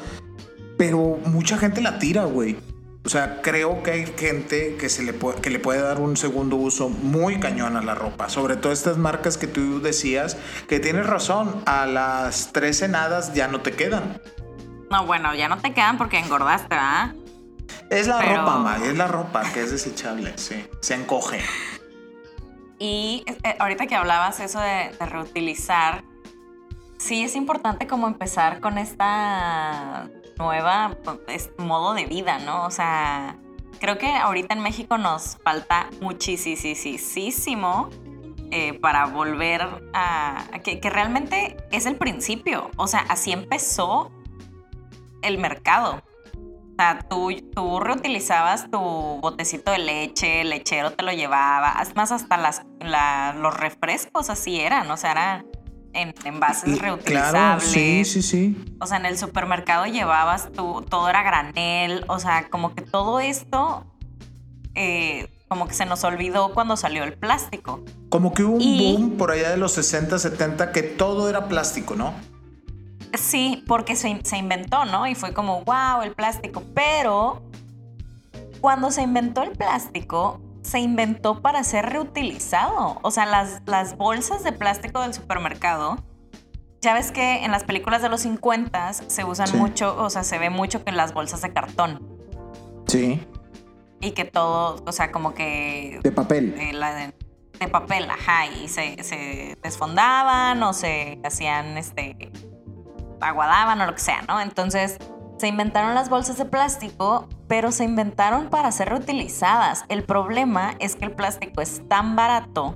pero 0.78 1.20
mucha 1.26 1.58
gente 1.58 1.82
la 1.82 2.00
tira, 2.00 2.26
güey. 2.26 2.58
O 3.04 3.10
sea, 3.10 3.42
creo 3.42 3.82
que 3.82 3.92
hay 3.92 4.06
gente 4.06 4.78
que, 4.80 4.88
se 4.88 5.02
le 5.02 5.12
puede, 5.12 5.42
que 5.42 5.50
le 5.50 5.58
puede 5.58 5.82
dar 5.82 6.00
un 6.00 6.18
segundo 6.18 6.56
uso 6.56 6.88
muy 6.88 7.40
cañón 7.40 7.76
a 7.76 7.82
la 7.82 7.96
ropa. 7.96 8.30
Sobre 8.30 8.58
todo 8.58 8.72
estas 8.72 8.98
marcas 8.98 9.38
que 9.38 9.48
tú 9.48 9.82
decías, 9.82 10.38
que 10.70 10.80
tienes 10.80 11.08
razón, 11.08 11.64
a 11.66 11.88
las 11.88 12.54
tres 12.54 12.78
cenadas 12.78 13.34
ya 13.34 13.48
no 13.48 13.62
te 13.62 13.72
quedan. 13.72 14.22
No, 14.92 15.06
bueno, 15.08 15.34
ya 15.34 15.50
no 15.50 15.58
te 15.58 15.74
quedan 15.74 15.98
porque 15.98 16.20
engordaste, 16.20 16.76
¿ah? 16.76 17.16
Es 17.90 18.08
la 18.08 18.22
ropa, 18.22 18.58
ma, 18.58 18.78
es 18.78 18.98
la 18.98 19.08
ropa 19.08 19.44
que 19.54 19.62
es 19.62 19.72
desechable, 19.72 20.34
sí. 20.38 20.66
Se 20.82 20.96
encoge. 20.96 21.42
Y 22.80 23.24
eh, 23.44 23.56
ahorita 23.60 23.86
que 23.86 23.96
hablabas 23.96 24.40
eso 24.40 24.60
de, 24.60 24.90
reutilizar, 25.06 26.04
sí 26.98 27.24
es 27.24 27.36
importante 27.36 27.86
como 27.86 28.08
empezar 28.08 28.60
con 28.60 28.78
esta 28.78 30.10
nueva 30.40 30.98
modo 31.58 31.94
de 31.94 32.06
vida, 32.06 32.40
¿no? 32.40 32.66
O 32.66 32.72
sea, 32.72 33.38
creo 33.80 33.98
que 33.98 34.12
ahorita 34.16 34.56
en 34.56 34.62
México 34.62 34.98
nos 34.98 35.38
falta 35.44 35.90
muchísimo 36.02 37.90
eh, 38.52 38.74
para 38.80 39.06
volver 39.06 39.62
a, 39.94 40.44
que, 40.64 40.80
realmente 40.90 41.58
es 41.72 41.86
el 41.86 41.98
principio. 41.98 42.70
O 42.78 42.88
sea, 42.88 43.06
así 43.10 43.32
empezó 43.32 44.12
el 45.22 45.38
mercado. 45.38 46.02
O 46.82 46.84
sea, 46.84 46.98
tú, 47.08 47.30
tú 47.54 47.80
reutilizabas 47.80 48.72
tu 48.72 48.80
botecito 48.80 49.72
de 49.72 49.78
leche, 49.78 50.42
el 50.42 50.50
lechero 50.50 50.90
te 50.90 51.04
lo 51.04 51.12
llevaba, 51.12 51.76
más 51.94 52.12
hasta 52.12 52.38
las, 52.38 52.64
los 53.40 53.56
refrescos 53.56 54.32
así 54.32 54.60
eran, 54.60 54.90
o 54.90 54.98
sea, 54.98 55.12
eran 55.12 55.46
en 55.94 56.16
envases 56.26 56.80
reutilizables. 56.80 57.32
Claro, 57.32 57.60
sí, 57.60 58.04
sí, 58.04 58.24
sí. 58.24 58.76
O 58.80 58.88
sea, 58.88 58.98
en 58.98 59.06
el 59.06 59.16
supermercado 59.16 59.86
llevabas 59.86 60.52
tú, 60.54 60.84
todo 60.90 61.08
era 61.08 61.22
granel, 61.22 62.04
o 62.08 62.18
sea, 62.18 62.50
como 62.50 62.74
que 62.74 62.82
todo 62.82 63.20
esto 63.20 63.86
eh, 64.74 65.28
como 65.50 65.68
que 65.68 65.76
se 65.76 65.86
nos 65.86 66.04
olvidó 66.04 66.52
cuando 66.56 66.78
salió 66.78 67.04
el 67.04 67.14
plástico. 67.14 67.86
Como 68.10 68.34
que 68.34 68.44
hubo 68.44 68.56
un 68.56 68.78
boom 68.80 69.18
por 69.20 69.30
allá 69.30 69.52
de 69.52 69.58
los 69.58 69.74
60, 69.74 70.18
70 70.18 70.72
que 70.72 70.82
todo 70.82 71.30
era 71.30 71.48
plástico, 71.48 71.96
¿no? 71.96 72.16
Sí, 73.14 73.64
porque 73.68 73.96
se, 73.96 74.20
se 74.24 74.38
inventó, 74.38 74.86
¿no? 74.86 75.08
Y 75.08 75.16
fue 75.16 75.34
como, 75.34 75.64
wow, 75.64 76.02
el 76.04 76.14
plástico. 76.14 76.64
Pero 76.74 77.42
cuando 78.60 78.92
se 78.92 79.02
inventó 79.02 79.44
el 79.44 79.52
plástico, 79.52 80.42
se 80.62 80.80
inventó 80.80 81.42
para 81.42 81.64
ser 81.64 81.88
reutilizado. 81.88 83.00
O 83.02 83.12
sea, 83.12 83.26
las, 83.26 83.62
las 83.66 83.98
bolsas 83.98 84.44
de 84.44 84.52
plástico 84.52 85.02
del 85.02 85.14
supermercado, 85.14 85.98
ya 86.82 86.94
ves 86.94 87.12
que 87.12 87.44
en 87.44 87.52
las 87.52 87.64
películas 87.64 88.02
de 88.02 88.10
los 88.10 88.22
50 88.22 88.94
se 88.94 89.24
usan 89.24 89.58
mucho, 89.58 89.96
o 90.02 90.10
sea, 90.10 90.24
se 90.24 90.40
ve 90.40 90.50
mucho 90.50 90.84
que 90.84 90.92
las 90.92 91.14
bolsas 91.14 91.42
de 91.42 91.54
cartón. 91.54 92.08
Sí 92.88 93.22
y 94.02 94.12
que 94.12 94.26
todo, 94.26 94.84
o 94.86 94.92
sea, 94.92 95.12
como 95.12 95.34
que... 95.34 96.00
De 96.04 96.12
papel. 96.12 96.56
Eh, 96.58 97.12
de, 97.60 97.68
papel, 97.68 98.10
ajá, 98.10 98.48
y 98.48 98.68
se, 98.68 99.02
se, 99.04 99.58
desfondaban 99.62 100.62
o 100.64 100.74
se 100.74 101.20
hacían, 101.24 101.78
este, 101.78 102.32
aguadaban 103.22 103.80
o 103.82 103.86
lo 103.86 103.94
que 103.94 104.02
sea, 104.02 104.22
¿no? 104.28 104.42
Entonces 104.42 104.98
se 105.38 105.48
inventaron 105.48 105.96
las 105.96 106.10
bolsas 106.10 106.38
de 106.38 106.46
plástico, 106.46 107.28
pero 107.48 107.72
se 107.72 107.84
inventaron 107.84 108.50
para 108.50 108.72
ser 108.72 108.90
reutilizadas. 108.90 109.86
El 109.90 110.04
problema 110.04 110.76
es 110.80 110.96
que 110.96 111.06
el 111.06 111.12
plástico 111.12 111.62
es 111.62 111.88
tan 111.88 112.16
barato, 112.16 112.76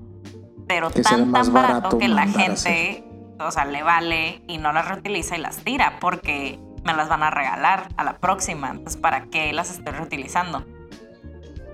pero 0.68 0.90
tan, 0.90 1.32
tan 1.32 1.54
barato, 1.54 1.98
que 2.00 2.08
la 2.08 2.28
gente, 2.28 3.04
o 3.40 3.52
sea, 3.52 3.66
le 3.66 3.84
vale 3.84 4.42
y 4.48 4.58
no 4.58 4.74
las 4.74 4.88
reutiliza 4.88 5.38
y 5.38 5.42
las 5.42 5.58
tira 5.58 6.00
porque 6.00 6.60
me 6.84 6.94
las 6.94 7.08
van 7.08 7.24
a 7.24 7.30
regalar 7.30 7.90
a 7.98 8.04
la 8.04 8.18
próxima. 8.18 8.70
Entonces, 8.70 8.98
¿para 8.98 9.26
qué 9.26 9.54
las 9.54 9.70
estoy 9.70 9.94
reutilizando? 9.94 10.66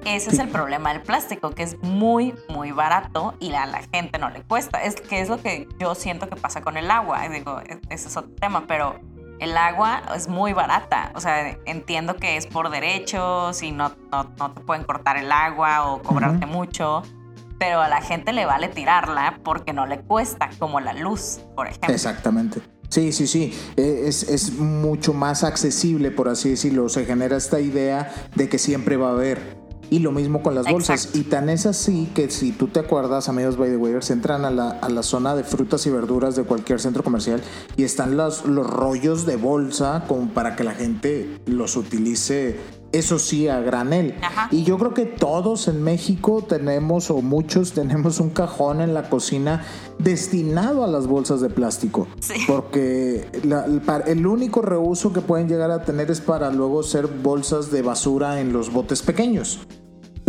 Ese 0.05 0.31
es 0.31 0.39
el 0.39 0.49
problema 0.49 0.93
del 0.93 1.01
plástico, 1.01 1.51
que 1.51 1.63
es 1.63 1.81
muy, 1.83 2.33
muy 2.49 2.71
barato 2.71 3.35
y 3.39 3.53
a 3.53 3.65
la 3.65 3.81
gente 3.93 4.17
no 4.17 4.29
le 4.29 4.41
cuesta. 4.43 4.83
Es 4.83 4.95
que 4.95 5.21
es 5.21 5.29
lo 5.29 5.41
que 5.41 5.67
yo 5.79 5.95
siento 5.95 6.27
que 6.27 6.35
pasa 6.35 6.61
con 6.61 6.77
el 6.77 6.89
agua. 6.89 7.27
Digo, 7.29 7.61
e, 7.61 7.79
ese 7.89 8.07
es 8.07 8.17
otro 8.17 8.31
tema, 8.39 8.65
pero 8.67 8.99
el 9.39 9.57
agua 9.57 10.03
es 10.15 10.27
muy 10.27 10.53
barata. 10.53 11.11
O 11.15 11.19
sea, 11.19 11.57
entiendo 11.65 12.15
que 12.15 12.37
es 12.37 12.47
por 12.47 12.69
derechos 12.69 13.61
y 13.63 13.71
no, 13.71 13.91
no, 14.11 14.51
te 14.53 14.61
pueden 14.61 14.83
cortar 14.83 15.17
el 15.17 15.31
agua 15.31 15.87
o 15.87 16.01
cobrarte 16.01 16.45
mucho, 16.45 17.03
pero 17.59 17.81
a 17.81 17.87
la 17.87 18.01
gente 18.01 18.33
le 18.33 18.45
vale 18.45 18.69
tirarla 18.69 19.39
porque 19.43 19.73
no 19.73 19.85
le 19.85 19.99
cuesta, 19.99 20.49
como 20.57 20.79
la 20.79 20.93
luz, 20.93 21.41
por 21.55 21.67
ejemplo. 21.67 21.93
Exactamente. 21.93 22.61
Sí, 22.89 23.13
sí, 23.13 23.25
sí. 23.25 23.57
E, 23.77 24.03
es, 24.07 24.23
es, 24.23 24.53
mucho 24.53 25.13
más 25.13 25.43
accesible, 25.43 26.11
por 26.11 26.27
así 26.27 26.49
decirlo. 26.49 26.89
Se 26.89 27.05
genera 27.05 27.37
esta 27.37 27.59
idea 27.59 28.13
de 28.35 28.49
que 28.49 28.57
siempre 28.57 28.97
va 28.97 29.09
a 29.09 29.11
haber. 29.11 29.60
Y 29.91 29.99
lo 29.99 30.13
mismo 30.13 30.41
con 30.41 30.55
las 30.55 30.71
bolsas. 30.71 31.09
Y 31.13 31.23
tan 31.23 31.49
es 31.49 31.65
así 31.65 32.09
que 32.15 32.29
si 32.29 32.53
tú 32.53 32.67
te 32.67 32.79
acuerdas, 32.79 33.27
amigos 33.27 33.57
by 33.57 33.69
the 33.69 33.75
way, 33.75 33.93
se 33.99 34.13
entran 34.13 34.45
a 34.45 34.49
la, 34.49 34.69
a 34.69 34.87
la, 34.87 35.03
zona 35.03 35.35
de 35.35 35.43
frutas 35.43 35.85
y 35.85 35.89
verduras 35.89 36.37
de 36.37 36.43
cualquier 36.43 36.79
centro 36.79 37.03
comercial 37.03 37.41
y 37.75 37.83
están 37.83 38.15
los, 38.15 38.45
los 38.45 38.65
rollos 38.65 39.25
de 39.25 39.35
bolsa 39.35 40.05
como 40.07 40.29
para 40.29 40.55
que 40.55 40.63
la 40.63 40.75
gente 40.75 41.41
los 41.45 41.75
utilice 41.75 42.57
eso 42.91 43.19
sí, 43.19 43.47
a 43.47 43.59
granel. 43.59 44.15
Y 44.49 44.63
yo 44.63 44.77
creo 44.77 44.93
que 44.93 45.05
todos 45.05 45.67
en 45.67 45.83
México 45.83 46.43
tenemos, 46.47 47.09
o 47.11 47.21
muchos 47.21 47.71
tenemos 47.73 48.19
un 48.19 48.29
cajón 48.29 48.81
en 48.81 48.93
la 48.93 49.09
cocina 49.09 49.63
destinado 49.99 50.83
a 50.83 50.87
las 50.87 51.07
bolsas 51.07 51.41
de 51.41 51.49
plástico. 51.49 52.07
Porque 52.47 53.27
el 54.07 54.27
único 54.27 54.61
reuso 54.61 55.13
que 55.13 55.21
pueden 55.21 55.47
llegar 55.47 55.71
a 55.71 55.83
tener 55.83 56.11
es 56.11 56.21
para 56.21 56.49
luego 56.51 56.83
ser 56.83 57.07
bolsas 57.07 57.71
de 57.71 57.81
basura 57.81 58.39
en 58.39 58.53
los 58.53 58.71
botes 58.71 59.01
pequeños 59.01 59.59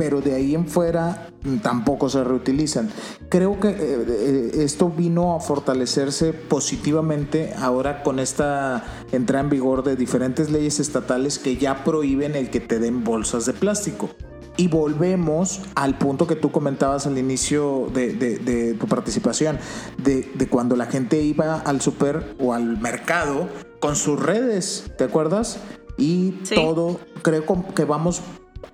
pero 0.03 0.21
de 0.21 0.35
ahí 0.35 0.57
en 0.57 0.67
fuera 0.67 1.29
mm, 1.45 1.59
tampoco 1.59 2.09
se 2.09 2.25
reutilizan. 2.25 2.91
Creo 3.29 3.61
que 3.61 3.69
eh, 3.69 3.77
eh, 3.79 4.51
esto 4.57 4.91
vino 4.91 5.37
a 5.37 5.39
fortalecerse 5.39 6.33
positivamente 6.33 7.55
ahora 7.57 8.03
con 8.03 8.19
esta 8.19 8.83
entrada 9.13 9.45
en 9.45 9.51
vigor 9.51 9.85
de 9.85 9.95
diferentes 9.95 10.51
leyes 10.51 10.81
estatales 10.81 11.39
que 11.39 11.57
ya 11.57 11.85
prohíben 11.85 12.35
el 12.35 12.51
que 12.51 12.59
te 12.59 12.81
den 12.81 13.05
bolsas 13.05 13.47
de 13.47 13.53
plástico. 13.53 14.11
Y 14.57 14.67
volvemos 14.67 15.61
al 15.77 15.97
punto 15.99 16.27
que 16.27 16.35
tú 16.35 16.51
comentabas 16.51 17.07
al 17.07 17.17
inicio 17.17 17.89
de, 17.95 18.77
tu 18.77 18.89
participación, 18.89 19.61
de, 20.03 20.49
cuando 20.51 20.75
la 20.75 20.87
gente 20.87 21.23
iba 21.23 21.61
al 21.61 21.81
super 21.81 22.35
o 22.41 22.55
al 22.55 22.81
mercado 22.81 23.49
con 23.79 23.95
sus 23.95 24.21
redes, 24.21 24.91
¿te 24.99 25.05
acuerdas? 25.05 25.61
Y 25.97 26.33
todo, 26.53 26.99
creo 27.23 27.45
que 27.73 27.85
vamos 27.85 28.21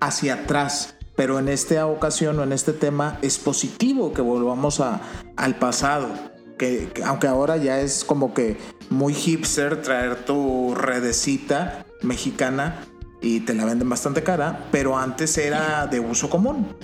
hacia 0.01 0.35
atrás 0.35 0.98
pero 1.19 1.41
en 1.41 1.49
esta 1.49 1.85
ocasión 1.89 2.39
o 2.39 2.45
en 2.45 2.53
este 2.53 2.73
tema 2.73 3.19
es 3.23 3.41
positivo 3.41 4.13
que 4.13 4.23
volvamos 4.23 4.79
a, 4.79 5.01
al 5.37 5.57
pasado. 5.57 6.11
Que, 6.57 6.93
aunque 7.05 7.27
ahora 7.27 7.57
ya 7.57 7.81
es 7.81 8.05
como 8.05 8.33
que 8.33 8.57
muy 8.89 9.15
hipster 9.15 9.83
traer 9.83 10.25
tu 10.25 10.77
redecita 10.77 11.85
mexicana 12.03 12.85
y 13.21 13.41
te 13.41 13.53
la 13.55 13.65
venden 13.65 13.89
bastante 13.89 14.23
cara, 14.23 14.69
pero 14.71 14.97
antes 14.97 15.37
era 15.39 15.89
de 15.89 15.99
uso 15.99 16.31
común. 16.31 16.77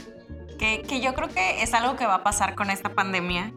Que, 0.59 0.83
que 0.83 1.01
yo 1.01 1.15
creo 1.15 1.29
que 1.29 1.63
es 1.63 1.73
algo 1.73 1.95
que 1.95 2.05
va 2.05 2.17
a 2.17 2.25
pasar 2.25 2.57
con 2.57 2.71
esta 2.71 2.93
pandemia, 2.93 3.53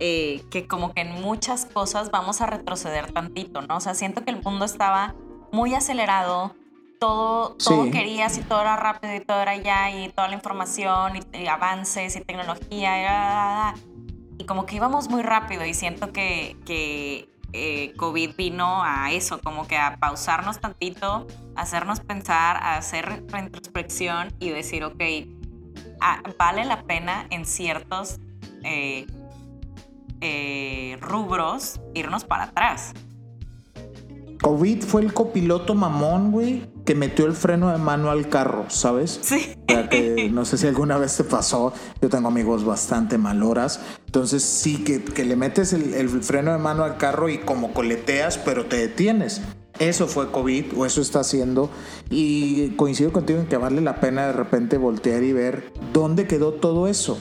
eh, 0.00 0.42
que 0.50 0.66
como 0.66 0.92
que 0.92 1.00
en 1.00 1.12
muchas 1.22 1.64
cosas 1.64 2.10
vamos 2.10 2.42
a 2.42 2.46
retroceder 2.46 3.10
tantito, 3.10 3.62
¿no? 3.62 3.78
O 3.78 3.80
sea, 3.80 3.94
siento 3.94 4.22
que 4.22 4.32
el 4.32 4.42
mundo 4.42 4.66
estaba 4.66 5.14
muy 5.50 5.72
acelerado, 5.72 6.54
todo, 7.00 7.56
todo 7.56 7.90
querías 7.90 8.36
y 8.36 8.42
todo 8.42 8.60
era 8.60 8.76
rápido 8.76 9.14
y 9.16 9.20
todo 9.20 9.40
era 9.40 9.56
ya 9.56 9.90
y 9.90 10.10
toda 10.10 10.28
la 10.28 10.34
información 10.34 11.14
y, 11.32 11.46
avances 11.46 12.14
y 12.14 12.20
tecnología 12.20 13.74
y, 14.38 14.44
como 14.44 14.66
que 14.66 14.76
íbamos 14.76 15.08
muy 15.08 15.22
rápido 15.22 15.64
y 15.64 15.74
siento 15.74 16.12
que, 16.12 16.56
que 16.66 17.28
eh, 17.52 17.94
COVID 17.96 18.36
vino 18.36 18.84
a 18.84 19.10
eso, 19.12 19.40
como 19.40 19.66
que 19.66 19.76
a 19.76 19.96
pausarnos 19.96 20.60
tantito, 20.60 21.26
hacernos 21.56 22.00
pensar, 22.00 22.56
a 22.58 22.76
hacer 22.76 23.24
retrospección 23.28 24.28
y 24.38 24.50
decir, 24.50 24.84
ok, 24.84 25.02
ah, 26.00 26.22
vale 26.38 26.64
la 26.66 26.82
pena 26.82 27.26
en 27.30 27.46
ciertos 27.46 28.20
eh, 28.62 29.06
eh, 30.20 30.98
rubros 31.00 31.80
irnos 31.94 32.24
para 32.24 32.44
atrás. 32.44 32.92
COVID 34.42 34.82
fue 34.82 35.02
el 35.02 35.12
copiloto 35.12 35.74
mamón, 35.74 36.30
güey, 36.32 36.66
que 36.90 36.96
metió 36.96 37.26
el 37.26 37.34
freno 37.34 37.70
de 37.70 37.78
mano 37.78 38.10
al 38.10 38.28
carro, 38.28 38.64
¿sabes? 38.66 39.20
Sí. 39.22 39.54
que 39.68 40.28
no 40.32 40.44
sé 40.44 40.58
si 40.58 40.66
alguna 40.66 40.98
vez 40.98 41.16
te 41.16 41.22
pasó. 41.22 41.72
Yo 42.02 42.08
tengo 42.08 42.26
amigos 42.26 42.64
bastante 42.64 43.16
maloras. 43.16 43.78
Entonces, 44.06 44.42
sí, 44.42 44.82
que, 44.82 45.04
que 45.04 45.24
le 45.24 45.36
metes 45.36 45.72
el, 45.72 45.94
el, 45.94 46.08
freno 46.08 46.50
de 46.50 46.58
mano 46.58 46.82
al 46.82 46.96
carro 46.96 47.28
y 47.28 47.38
como 47.38 47.72
coleteas, 47.74 48.38
pero 48.38 48.66
te 48.66 48.76
detienes. 48.76 49.40
Eso 49.78 50.08
fue 50.08 50.32
COVID 50.32 50.76
o 50.76 50.84
eso 50.84 51.00
está 51.00 51.20
haciendo. 51.20 51.70
Y 52.10 52.70
coincido 52.70 53.12
contigo 53.12 53.38
en 53.38 53.46
que 53.46 53.56
vale 53.56 53.80
la 53.82 54.00
pena 54.00 54.26
de 54.26 54.32
repente 54.32 54.76
voltear 54.76 55.22
y 55.22 55.32
ver 55.32 55.72
dónde 55.92 56.26
quedó 56.26 56.54
todo 56.54 56.88
eso. 56.88 57.20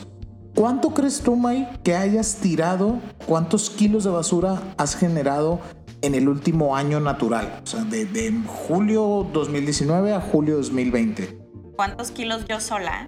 ¿Cuánto 0.56 0.96
crees 0.96 1.22
tú, 1.22 1.36
May, 1.36 1.70
que 1.84 1.96
hayas 1.96 2.38
tirado? 2.38 3.00
¿Cuántos 3.28 3.70
kilos 3.70 4.04
de 4.04 4.10
basura 4.10 4.62
has 4.78 4.96
generado 4.96 5.62
en 6.02 6.16
el 6.16 6.30
último 6.30 6.76
año 6.76 7.00
natural, 7.00 7.62
o 7.64 7.68
sea, 7.68 7.84
de, 7.84 8.34
julio 8.46 9.28
2019 9.34 10.14
a 10.14 10.22
julio 10.22 10.58
2020. 10.58 11.38
¿Cuántos 11.76 12.12
kilos 12.12 12.46
yo 12.48 12.60
sola? 12.60 13.08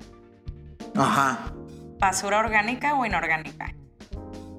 Ajá. 0.95 1.53
¿Basura 1.99 2.39
orgánica 2.39 2.95
o 2.95 3.05
inorgánica? 3.05 3.73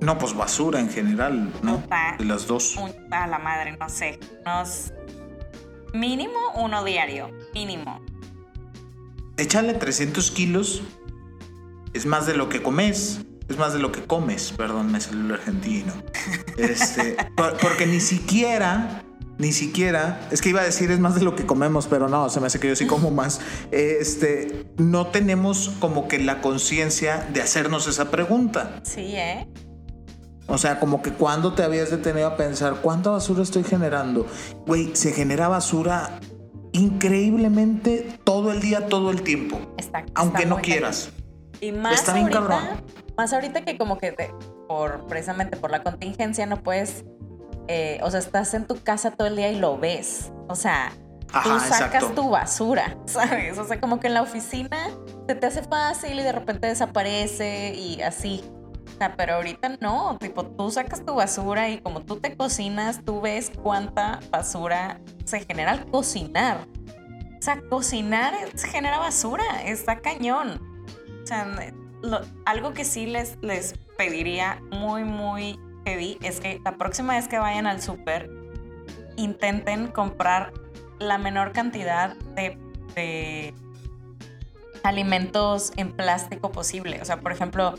No, 0.01 0.19
pues 0.19 0.35
basura 0.35 0.81
en 0.81 0.91
general, 0.91 1.53
¿no? 1.63 1.83
de 2.19 2.25
las 2.25 2.47
dos. 2.47 2.77
a 3.11 3.27
la 3.27 3.39
madre, 3.39 3.77
no 3.79 3.89
sé. 3.89 4.19
Unos 4.45 4.93
mínimo 5.93 6.39
uno 6.57 6.85
diario, 6.85 7.31
mínimo. 7.55 8.01
Échale 9.37 9.75
300 9.75 10.31
kilos, 10.31 10.83
es 11.93 12.07
más 12.07 12.27
de 12.27 12.35
lo 12.35 12.49
que 12.49 12.63
comes. 12.63 13.25
Es 13.49 13.57
más 13.59 13.73
de 13.73 13.79
lo 13.79 13.93
que 13.93 14.03
comes, 14.05 14.53
perdón, 14.53 14.93
me 14.93 15.01
salió 15.01 15.21
el 15.25 15.33
argentino. 15.33 15.93
Este, 16.57 17.17
porque 17.37 17.87
ni 17.87 18.01
siquiera, 18.01 19.03
ni 19.39 19.53
siquiera, 19.53 20.29
es 20.31 20.41
que 20.41 20.51
iba 20.51 20.61
a 20.61 20.65
decir 20.65 20.91
es 20.91 21.01
más 21.01 21.15
de 21.15 21.23
lo 21.23 21.35
que 21.35 21.45
comemos, 21.45 21.87
pero 21.87 22.09
no, 22.09 22.29
se 22.31 22.41
me 22.41 22.47
hace 22.47 22.61
que 22.61 22.69
yo 22.69 22.77
sí 22.77 22.87
como 22.87 23.11
más. 23.11 23.41
Este, 23.71 24.67
no 24.79 25.09
tenemos 25.09 25.73
como 25.81 26.09
que 26.09 26.19
la 26.19 26.41
conciencia 26.41 27.29
de 27.33 27.43
hacernos 27.43 27.87
esa 27.89 28.11
pregunta. 28.11 28.81
Sí, 28.85 29.15
¿eh? 29.17 29.49
O 30.47 30.59
sea, 30.59 30.81
como 30.81 31.03
que 31.03 31.13
cuando 31.13 31.55
te 31.55 31.63
habías 31.63 31.91
detenido 31.91 32.27
a 32.27 32.37
pensar, 32.37 32.77
¿cuánta 32.83 33.11
basura 33.11 33.43
estoy 33.43 33.65
generando? 33.65 34.27
Güey, 34.67 34.95
se 34.95 35.13
genera 35.13 35.49
basura 35.49 36.21
increíblemente 36.73 38.19
todo 38.25 38.53
el 38.53 38.61
día, 38.61 38.89
todo 38.89 39.11
el 39.11 39.23
tiempo. 39.23 39.61
Está, 39.79 40.05
aunque 40.15 40.47
no 40.47 40.57
quieras. 40.57 41.11
Y 41.61 41.71
más 41.71 42.01
está 42.01 42.15
bien 42.15 42.35
ahorita, 42.35 42.83
Más 43.17 43.33
ahorita 43.33 43.65
que 43.65 43.77
como 43.77 43.99
que 43.99 44.15
por 44.69 45.07
precisamente 45.07 45.57
por 45.57 45.71
la 45.71 45.83
contingencia 45.83 46.47
no 46.47 46.63
puedes, 46.63 47.05
eh, 47.69 48.01
o 48.03 48.11
sea, 48.11 48.21
estás 48.21 48.55
en 48.55 48.67
tu 48.67 48.83
casa 48.83 49.11
todo 49.11 49.29
el 49.29 49.37
día 49.37 49.51
y 49.51 49.59
lo 49.59 49.79
ves. 49.79 50.33
O 50.49 50.55
sea, 50.55 50.93
tú 51.43 51.61
sacas 51.61 52.15
tu 52.15 52.31
basura, 52.31 52.97
¿sabes? 53.07 53.59
O 53.59 53.65
sea, 53.65 53.81
como 53.81 54.01
que 54.01 54.07
en 54.07 54.15
la 54.15 54.23
oficina 54.23 54.91
se 55.29 55.35
te 55.35 55.47
hace 55.47 55.63
fácil 55.63 56.19
y 56.19 56.23
de 56.23 56.33
repente 56.33 56.67
desaparece 56.67 57.75
y 57.75 58.03
así 58.03 58.43
pero 59.11 59.35
ahorita 59.35 59.77
no, 59.81 60.17
tipo, 60.19 60.45
tú 60.47 60.71
sacas 60.71 61.05
tu 61.05 61.15
basura 61.15 61.69
y 61.69 61.81
como 61.81 62.03
tú 62.03 62.17
te 62.17 62.37
cocinas, 62.37 63.05
tú 63.05 63.21
ves 63.21 63.51
cuánta 63.63 64.21
basura 64.31 65.01
se 65.25 65.41
genera 65.41 65.73
al 65.73 65.87
cocinar. 65.87 66.67
O 67.39 67.43
sea, 67.43 67.61
cocinar 67.69 68.35
genera 68.71 68.99
basura, 68.99 69.45
está 69.65 70.01
cañón. 70.01 70.61
O 71.23 71.27
sea, 71.27 71.47
algo 72.45 72.73
que 72.73 72.85
sí 72.85 73.07
les, 73.07 73.39
les 73.43 73.75
pediría 73.97 74.61
muy, 74.71 75.05
muy 75.05 75.59
heavy 75.85 76.19
es 76.23 76.41
que 76.41 76.61
la 76.65 76.77
próxima 76.77 77.15
vez 77.15 77.29
que 77.29 77.39
vayan 77.39 77.67
al 77.67 77.81
súper, 77.83 78.31
intenten 79.17 79.89
comprar 79.89 80.53
la 80.99 81.19
menor 81.19 81.53
cantidad 81.53 82.15
de, 82.35 83.55
alimentos 84.83 85.73
en 85.77 85.93
plástico 85.93 86.51
posible. 86.51 87.01
O 87.01 87.05
sea, 87.05 87.21
por 87.21 87.33
ejemplo, 87.33 87.75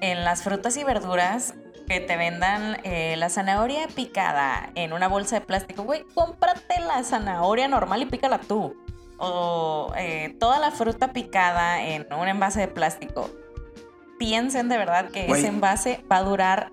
en 0.00 0.24
las 0.24 0.42
frutas 0.42 0.76
y 0.76 0.84
verduras 0.84 1.54
que 1.86 2.00
te 2.00 2.16
vendan 2.16 2.78
eh, 2.84 3.14
la 3.16 3.28
zanahoria 3.28 3.86
picada 3.88 4.70
en 4.74 4.92
una 4.92 5.08
bolsa 5.08 5.38
de 5.38 5.46
plástico, 5.46 5.84
güey, 5.84 6.04
cómprate 6.14 6.80
la 6.80 7.02
zanahoria 7.04 7.68
normal 7.68 8.02
y 8.02 8.06
pícala 8.06 8.38
tú. 8.38 8.76
O 9.18 9.92
eh, 9.96 10.36
toda 10.40 10.58
la 10.58 10.70
fruta 10.70 11.12
picada 11.12 11.82
en 11.84 12.12
un 12.12 12.26
envase 12.26 12.60
de 12.60 12.68
plástico. 12.68 13.30
Piensen 14.20 14.68
de 14.68 14.76
verdad 14.76 15.08
que 15.08 15.24
ese 15.24 15.46
envase 15.46 16.04
va 16.12 16.18
a 16.18 16.22
durar 16.22 16.72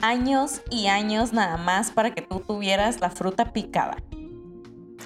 años 0.00 0.62
y 0.68 0.88
años 0.88 1.32
nada 1.32 1.56
más 1.56 1.92
para 1.92 2.12
que 2.12 2.22
tú 2.22 2.40
tuvieras 2.44 3.00
la 3.00 3.08
fruta 3.08 3.52
picada. 3.52 3.98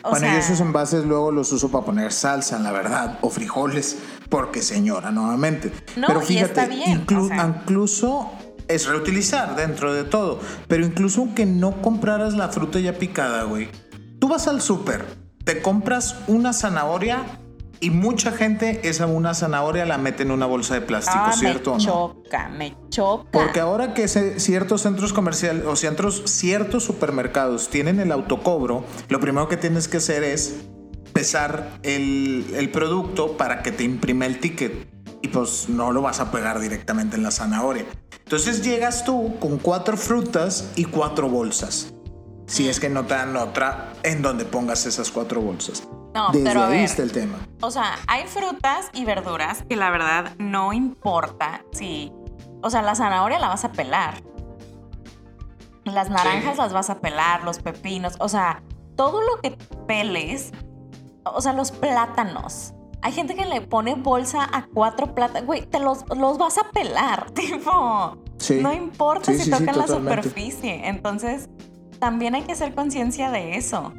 bueno, 0.08 0.26
y 0.26 0.37
esos 0.37 0.61
envases 0.61 1.04
luego 1.04 1.30
los 1.30 1.52
uso 1.52 1.70
para 1.70 1.84
poner 1.84 2.11
salsa, 2.11 2.58
la 2.61 2.72
verdad, 2.72 3.18
o 3.20 3.28
frijoles 3.28 3.99
porque 4.30 4.62
señora, 4.62 5.11
nuevamente. 5.11 5.70
No, 5.94 6.06
pero 6.06 6.22
fíjate, 6.22 6.66
incluso 6.87 8.32
es 8.68 8.87
reutilizar 8.87 9.54
dentro 9.54 9.92
de 9.92 10.04
todo. 10.04 10.40
Pero 10.68 10.87
incluso 10.87 11.20
aunque 11.20 11.44
no 11.44 11.82
compraras 11.82 12.32
la 12.32 12.49
fruta 12.49 12.80
ya 12.80 12.94
picada, 12.94 13.42
güey, 13.42 13.68
tú 14.18 14.28
vas 14.28 14.49
al 14.49 14.62
súper, 14.62 15.04
te 15.44 15.61
compras 15.61 16.16
una 16.26 16.54
zanahoria 16.54 17.22
y 17.82 17.90
mucha 17.90 18.30
gente 18.30 18.88
esa 18.88 19.06
una 19.06 19.34
zanahoria 19.34 19.84
la 19.84 19.98
mete 19.98 20.22
en 20.22 20.30
una 20.30 20.46
bolsa 20.46 20.74
de 20.74 20.82
plástico, 20.82 21.18
ah, 21.18 21.32
¿cierto? 21.32 21.74
Me 21.74 21.80
choca, 21.80 22.48
me 22.48 22.76
choca. 22.90 23.28
Porque 23.32 23.58
ahora 23.58 23.92
que 23.92 24.06
ciertos 24.06 24.82
centros 24.82 25.12
comerciales 25.12 25.66
o 25.66 25.74
ciertos, 25.74 26.22
ciertos 26.26 26.84
supermercados 26.84 27.70
tienen 27.70 27.98
el 27.98 28.12
autocobro, 28.12 28.84
lo 29.08 29.18
primero 29.18 29.48
que 29.48 29.56
tienes 29.56 29.88
que 29.88 29.96
hacer 29.96 30.22
es 30.22 30.60
pesar 31.12 31.80
el, 31.82 32.70
producto 32.72 33.36
para 33.36 33.64
que 33.64 33.72
te 33.72 33.82
imprime 33.82 34.26
el 34.26 34.38
ticket. 34.38 34.88
Y 35.20 35.28
pues 35.28 35.68
no 35.68 35.90
lo 35.90 36.02
vas 36.02 36.20
a 36.20 36.30
pegar 36.30 36.60
directamente 36.60 37.16
en 37.16 37.24
la 37.24 37.32
zanahoria. 37.32 37.84
Entonces 38.24 38.62
llegas 38.62 39.04
tú 39.04 39.34
con 39.40 39.58
cuatro 39.58 39.96
frutas 39.96 40.70
y 40.76 40.85
cuatro 40.85 41.28
bolsas. 41.28 41.92
Si 42.46 42.68
es 42.68 42.78
que 42.78 42.88
no 42.88 43.07
te 43.07 43.14
dan 43.14 43.37
otra 43.37 43.92
en 44.04 44.22
donde 44.22 44.44
pongas 44.44 44.87
esas 44.87 45.11
cuatro 45.11 45.40
bolsas. 45.40 45.83
No, 46.14 46.31
pero 46.33 46.64
ahí 46.64 46.85
está 46.85 47.03
el 47.03 47.12
tema. 47.12 47.38
O 47.61 47.70
sea, 47.70 47.96
hay 48.07 48.27
frutas 48.27 48.90
y 48.92 49.05
verduras 49.05 49.64
que 49.68 49.77
la 49.77 49.90
verdad 49.90 50.33
no 50.38 50.72
importa 50.72 51.64
si. 51.72 52.12
O 52.62 52.70
sea, 52.70 52.83
la 52.83 52.94
zanahoria 52.94 53.38
la 53.38 53.48
vas 53.48 53.64
a 53.64 53.72
pelar. 53.72 54.22
Las 55.85 56.11
naranjas 56.11 56.59
las 56.59 56.72
vas 56.72 56.90
a 56.90 57.01
pelar, 57.01 57.42
los 57.44 57.59
pepinos. 57.59 58.14
O 58.18 58.29
sea, 58.29 58.62
todo 58.94 59.20
lo 59.20 59.40
que 59.40 59.57
peles 59.87 60.53
o 61.25 61.40
sea, 61.40 61.53
los 61.53 61.72
plátanos. 61.72 62.75
Hay 63.03 63.12
gente 63.12 63.35
que 63.35 63.44
le 63.44 63.61
pone 63.61 63.94
bolsa 63.94 64.48
a 64.53 64.66
cuatro 64.66 65.14
plátanos. 65.14 65.46
Güey, 65.46 65.66
te 65.66 65.81
los, 65.81 66.05
los 66.16 66.38
vas 66.38 66.59
a 66.59 66.70
pelar, 66.70 67.31
tipo. 67.35 68.16
No 68.61 68.72
importa 68.72 69.33
si 69.33 69.51
tocan 69.51 69.79
la 69.79 69.87
superficie. 69.87 70.88
Entonces, 70.88 71.48
también 71.98 72.35
hay 72.35 72.42
que 72.42 72.53
hacer 72.53 72.75
conciencia 72.75 73.31
de 73.31 73.57
eso. 73.57 73.92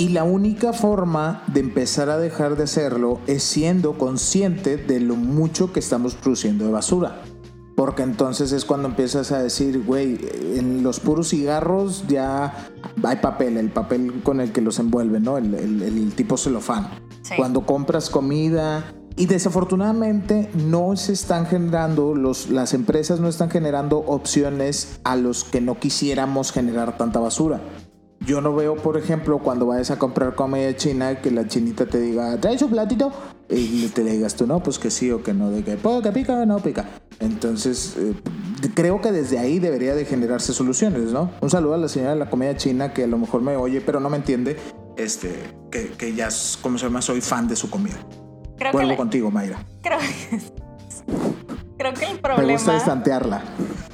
Y 0.00 0.08
la 0.08 0.24
única 0.24 0.72
forma 0.72 1.42
de 1.48 1.60
empezar 1.60 2.08
a 2.08 2.16
dejar 2.16 2.56
de 2.56 2.62
hacerlo 2.62 3.20
es 3.26 3.42
siendo 3.42 3.98
consciente 3.98 4.78
de 4.78 4.98
lo 4.98 5.14
mucho 5.14 5.74
que 5.74 5.80
estamos 5.80 6.14
produciendo 6.14 6.64
de 6.64 6.72
basura. 6.72 7.20
Porque 7.76 8.02
entonces 8.02 8.52
es 8.52 8.64
cuando 8.64 8.88
empiezas 8.88 9.30
a 9.30 9.42
decir, 9.42 9.84
güey, 9.84 10.18
en 10.54 10.82
los 10.82 11.00
puros 11.00 11.28
cigarros 11.28 12.04
ya 12.08 12.70
hay 13.02 13.16
papel, 13.16 13.58
el 13.58 13.68
papel 13.68 14.22
con 14.22 14.40
el 14.40 14.52
que 14.52 14.62
los 14.62 14.78
envuelven, 14.78 15.22
¿no? 15.22 15.36
El, 15.36 16.12
tipo 16.16 16.38
celofán. 16.38 16.88
Cuando 17.36 17.66
compras 17.66 18.08
comida, 18.08 18.94
y 19.16 19.26
desafortunadamente 19.26 20.48
no 20.54 20.96
se 20.96 21.12
están 21.12 21.44
generando, 21.44 22.14
los, 22.14 22.48
las 22.48 22.72
empresas 22.72 23.20
no 23.20 23.28
están 23.28 23.50
generando 23.50 23.98
opciones 23.98 24.98
a 25.04 25.16
los 25.16 25.44
que 25.44 25.60
no 25.60 25.78
quisiéramos 25.78 26.52
generar 26.52 26.96
tanta 26.96 27.20
basura. 27.20 27.60
Yo 28.26 28.40
no 28.40 28.54
veo, 28.54 28.76
por 28.76 28.96
ejemplo, 28.96 29.38
cuando 29.38 29.66
vayas 29.66 29.90
a 29.90 29.98
comprar 29.98 30.34
comida 30.34 30.76
china, 30.76 31.20
que 31.20 31.30
la 31.30 31.48
chinita 31.48 31.86
te 31.86 31.98
diga, 31.98 32.38
trae 32.38 32.58
su 32.58 32.68
platito, 32.68 33.12
y 33.48 33.88
te 33.88 34.04
digas 34.04 34.36
tú, 34.36 34.46
no, 34.46 34.62
pues 34.62 34.78
que 34.78 34.90
sí 34.90 35.10
o 35.10 35.22
que 35.22 35.32
no, 35.32 35.50
de 35.50 35.64
que, 35.64 35.76
que 35.76 36.12
pica 36.12 36.34
o 36.34 36.46
no 36.46 36.58
pica. 36.58 36.88
Entonces, 37.18 37.96
eh, 37.98 38.14
creo 38.74 39.00
que 39.00 39.10
desde 39.10 39.38
ahí 39.38 39.58
debería 39.58 39.94
de 39.94 40.04
generarse 40.04 40.52
soluciones, 40.52 41.12
¿no? 41.12 41.30
Un 41.40 41.50
saludo 41.50 41.74
a 41.74 41.78
la 41.78 41.88
señora 41.88 42.12
de 42.12 42.18
la 42.18 42.30
comida 42.30 42.56
china 42.56 42.92
que 42.92 43.04
a 43.04 43.06
lo 43.06 43.18
mejor 43.18 43.40
me 43.40 43.56
oye, 43.56 43.80
pero 43.80 44.00
no 44.00 44.10
me 44.10 44.18
entiende, 44.18 44.56
este, 44.96 45.34
que, 45.70 45.88
que 45.88 46.14
ya, 46.14 46.28
como 46.60 46.78
se 46.78 46.86
llama, 46.86 47.02
soy 47.02 47.20
fan 47.20 47.48
de 47.48 47.56
su 47.56 47.70
comida. 47.70 47.96
Creo 48.58 48.72
Vuelvo 48.72 48.96
contigo, 48.96 49.30
Mayra. 49.30 49.64
Creo 49.82 49.98
que, 49.98 50.40
creo 51.78 51.94
que 51.94 52.04
el 52.04 52.20
problema... 52.20 52.46
Me 52.46 52.52
gusta 52.52 52.76
estantearla. 52.76 53.42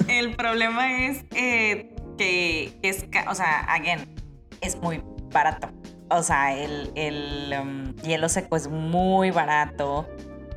El 0.09 0.35
problema 0.35 1.05
es 1.05 1.23
eh, 1.33 1.95
que 2.17 2.77
es, 2.81 3.05
o 3.29 3.35
sea, 3.35 3.63
again, 3.73 4.16
es 4.61 4.81
muy 4.81 5.03
barato. 5.31 5.69
O 6.09 6.23
sea, 6.23 6.55
el, 6.55 6.91
el 6.95 7.53
um, 7.61 7.95
hielo 7.97 8.29
seco 8.29 8.55
es 8.55 8.67
muy 8.69 9.31
barato 9.31 10.07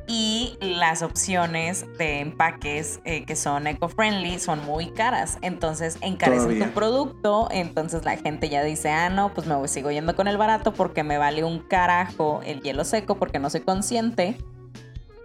y 0.07 0.57
las 0.59 1.03
opciones 1.03 1.85
de 1.97 2.19
empaques 2.19 2.99
eh, 3.05 3.23
que 3.23 3.37
son 3.37 3.65
eco-friendly 3.65 4.39
son 4.39 4.63
muy 4.65 4.91
caras. 4.91 5.37
Entonces 5.41 5.97
encarecen 6.01 6.59
tu 6.59 6.69
producto. 6.71 7.47
Entonces 7.49 8.03
la 8.03 8.17
gente 8.17 8.49
ya 8.49 8.61
dice, 8.63 8.89
ah, 8.89 9.09
no, 9.09 9.33
pues 9.33 9.47
me 9.47 9.55
voy, 9.55 9.69
sigo 9.69 9.89
yendo 9.89 10.15
con 10.15 10.27
el 10.27 10.37
barato 10.37 10.73
porque 10.73 11.03
me 11.03 11.17
vale 11.17 11.45
un 11.45 11.59
carajo 11.59 12.41
el 12.45 12.61
hielo 12.61 12.83
seco 12.83 13.15
porque 13.15 13.39
no 13.39 13.49
soy 13.49 13.61
consciente. 13.61 14.37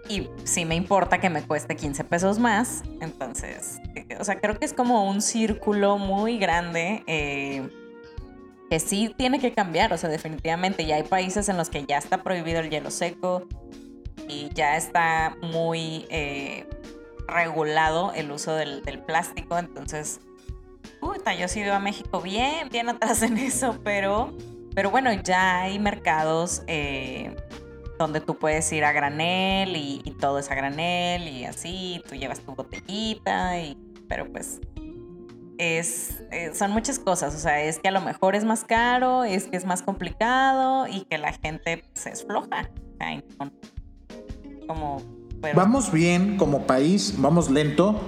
Y 0.07 0.29
sí 0.45 0.63
me 0.63 0.75
importa 0.75 1.19
que 1.19 1.29
me 1.29 1.41
cueste 1.41 1.75
15 1.75 2.05
pesos 2.05 2.39
más. 2.39 2.83
Entonces, 3.01 3.81
eh, 3.95 4.17
o 4.19 4.23
sea, 4.23 4.39
creo 4.39 4.57
que 4.57 4.63
es 4.63 4.71
como 4.71 5.09
un 5.09 5.21
círculo 5.21 5.97
muy 5.97 6.37
grande. 6.37 7.03
Eh, 7.07 7.69
que 8.69 8.79
sí 8.79 9.13
tiene 9.17 9.39
que 9.39 9.53
cambiar, 9.53 9.93
o 9.93 9.97
sea, 9.97 10.09
definitivamente 10.09 10.85
ya 10.85 10.95
hay 10.95 11.03
países 11.03 11.49
en 11.49 11.57
los 11.57 11.69
que 11.69 11.85
ya 11.85 11.97
está 11.97 12.23
prohibido 12.23 12.59
el 12.59 12.69
hielo 12.69 12.91
seco, 12.91 13.47
y 14.27 14.49
ya 14.53 14.75
está 14.77 15.37
muy 15.41 16.05
eh, 16.09 16.67
regulado 17.27 18.11
el 18.13 18.31
uso 18.31 18.55
del, 18.55 18.81
plástico. 19.05 19.57
Entonces, 19.57 20.19
puta, 20.99 21.33
yo 21.33 21.45
he 21.45 21.59
ido 21.59 21.73
a 21.73 21.79
México 21.79 22.21
bien, 22.21 22.69
bien 22.69 22.89
atrás 22.89 23.21
en 23.21 23.37
eso, 23.37 23.79
pero, 23.83 24.33
pero 24.75 24.91
bueno, 24.91 25.11
ya 25.13 25.61
hay 25.61 25.79
mercados 25.79 26.63
eh, 26.67 27.35
donde 27.97 28.19
tú 28.21 28.37
puedes 28.37 28.71
ir 28.73 28.83
a 28.83 28.91
granel 28.91 29.75
y, 29.75 30.03
todo 30.19 30.39
es 30.39 30.49
a 30.49 30.55
granel 30.55 31.27
y 31.27 31.45
así, 31.45 32.01
tú 32.07 32.15
llevas 32.15 32.39
tu 32.39 32.53
botellita, 32.53 33.59
y, 33.59 33.77
pero 34.07 34.31
pues 34.31 34.59
es, 35.57 36.21
eh, 36.31 36.51
son 36.53 36.71
muchas 36.71 36.99
cosas, 36.99 37.35
o 37.35 37.39
sea, 37.39 37.63
es 37.63 37.79
que 37.79 37.87
a 37.87 37.91
lo 37.91 38.01
mejor 38.01 38.35
es 38.35 38.45
más 38.45 38.63
caro, 38.63 39.23
es 39.23 39.45
que 39.45 39.57
es 39.57 39.65
más 39.65 39.81
complicado 39.81 40.87
y 40.87 41.01
que 41.05 41.17
la 41.17 41.33
gente 41.33 41.83
se 41.93 42.09
pues, 42.09 42.19
es 42.19 42.25
floja. 42.25 42.69
Vamos 45.55 45.91
bien 45.91 46.37
como 46.37 46.65
país, 46.65 47.15
vamos 47.17 47.49
lento, 47.49 48.01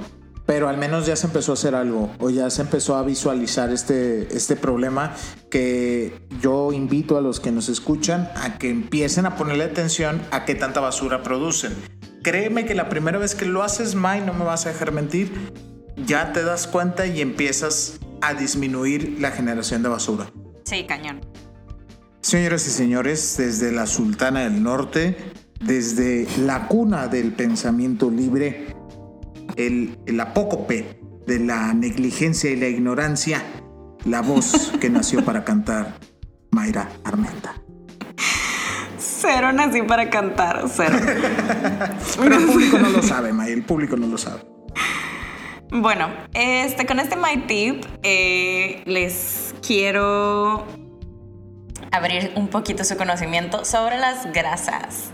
pero 0.45 0.67
al 0.67 0.77
menos 0.77 1.05
ya 1.05 1.15
se 1.15 1.27
empezó 1.27 1.51
a 1.51 1.53
hacer 1.53 1.75
algo 1.75 2.09
o 2.19 2.31
ya 2.31 2.49
se 2.49 2.63
empezó 2.63 2.95
a 2.95 3.03
visualizar 3.03 3.69
este, 3.69 4.35
este 4.35 4.55
problema 4.55 5.13
que 5.51 6.19
yo 6.41 6.73
invito 6.73 7.17
a 7.17 7.21
los 7.21 7.39
que 7.39 7.51
nos 7.51 7.69
escuchan 7.69 8.31
a 8.35 8.57
que 8.57 8.69
empiecen 8.69 9.27
a 9.27 9.35
ponerle 9.35 9.65
atención 9.65 10.21
a 10.31 10.45
qué 10.45 10.55
tanta 10.55 10.79
basura 10.79 11.21
producen. 11.21 11.75
Créeme 12.23 12.65
que 12.65 12.73
la 12.73 12.89
primera 12.89 13.19
vez 13.19 13.35
que 13.35 13.45
lo 13.45 13.61
haces, 13.63 13.93
no 13.93 14.33
me 14.33 14.43
vas 14.43 14.65
a 14.65 14.69
dejar 14.69 14.91
mentir, 14.91 15.31
ya 16.05 16.33
te 16.33 16.43
das 16.43 16.67
cuenta 16.67 17.05
y 17.05 17.21
empiezas 17.21 17.99
a 18.21 18.33
disminuir 18.33 19.17
la 19.19 19.31
generación 19.31 19.83
de 19.83 19.89
basura. 19.89 20.31
Sí, 20.63 20.85
cañón. 20.85 21.21
Señoras 22.21 22.67
y 22.67 22.71
señores, 22.71 23.35
desde 23.37 23.71
la 23.71 23.87
Sultana 23.87 24.41
del 24.41 24.61
Norte, 24.61 25.17
desde 25.61 26.27
la 26.37 26.67
cuna 26.67 27.07
del 27.07 27.33
pensamiento 27.33 28.11
libre, 28.11 28.75
el, 29.55 29.97
el 30.05 30.19
apócope 30.19 30.99
de 31.25 31.39
la 31.39 31.73
negligencia 31.73 32.49
y 32.51 32.55
la 32.55 32.67
ignorancia, 32.67 33.41
la 34.05 34.21
voz 34.21 34.73
que 34.79 34.89
nació 34.89 35.23
para 35.23 35.43
cantar, 35.43 35.95
Mayra 36.51 36.89
Armenta. 37.03 37.55
Cero 38.97 39.51
nací 39.51 39.81
para 39.81 40.09
cantar, 40.09 40.65
cero. 40.73 40.97
Pero 42.19 42.35
el 42.35 42.45
público 42.45 42.79
no 42.79 42.89
lo 42.89 43.03
sabe, 43.03 43.33
Mayra, 43.33 43.53
el 43.53 43.63
público 43.63 43.95
no 43.97 44.07
lo 44.07 44.17
sabe. 44.17 44.41
Bueno, 45.71 46.09
este, 46.33 46.87
con 46.87 46.99
este 46.99 47.15
My 47.15 47.37
Tip 47.45 47.85
eh, 48.01 48.81
les 48.85 49.53
quiero 49.65 50.65
abrir 51.91 52.31
un 52.35 52.47
poquito 52.47 52.83
su 52.83 52.97
conocimiento 52.97 53.63
sobre 53.65 53.97
las 53.97 54.33
grasas. 54.33 55.13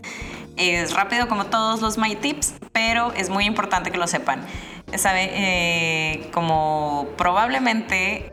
Es 0.56 0.94
rápido 0.94 1.28
como 1.28 1.48
todos 1.48 1.82
los 1.82 1.98
My 1.98 2.15
Tips, 2.15 2.54
pero 2.72 3.12
es 3.18 3.30
muy 3.30 3.44
importante 3.44 3.91
que 3.91 3.98
lo 3.98 4.08
sepan. 4.08 4.46
Sabe, 4.96 5.30
eh, 5.34 6.30
como 6.32 7.10
probablemente 7.18 8.32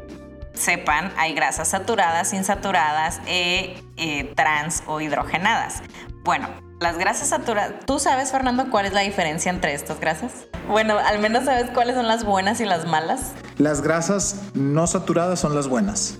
sepan, 0.54 1.12
hay 1.16 1.34
grasas 1.34 1.68
saturadas, 1.68 2.32
insaturadas, 2.34 3.20
e, 3.26 3.82
eh, 3.96 4.32
trans 4.36 4.84
o 4.86 5.00
hidrogenadas. 5.00 5.82
Bueno, 6.22 6.48
las 6.82 6.98
grasas 6.98 7.28
saturadas, 7.28 7.86
¿tú 7.86 7.98
sabes, 7.98 8.30
Fernando, 8.30 8.68
cuál 8.70 8.86
es 8.86 8.92
la 8.92 9.00
diferencia 9.00 9.50
entre 9.50 9.74
estas 9.74 10.00
grasas? 10.00 10.32
Bueno, 10.68 10.98
al 10.98 11.18
menos 11.18 11.44
sabes 11.44 11.70
cuáles 11.70 11.94
son 11.94 12.06
las 12.06 12.24
buenas 12.24 12.60
y 12.60 12.64
las 12.64 12.86
malas. 12.86 13.32
Las 13.58 13.80
grasas 13.80 14.42
no 14.54 14.86
saturadas 14.86 15.40
son 15.40 15.54
las 15.54 15.68
buenas. 15.68 16.18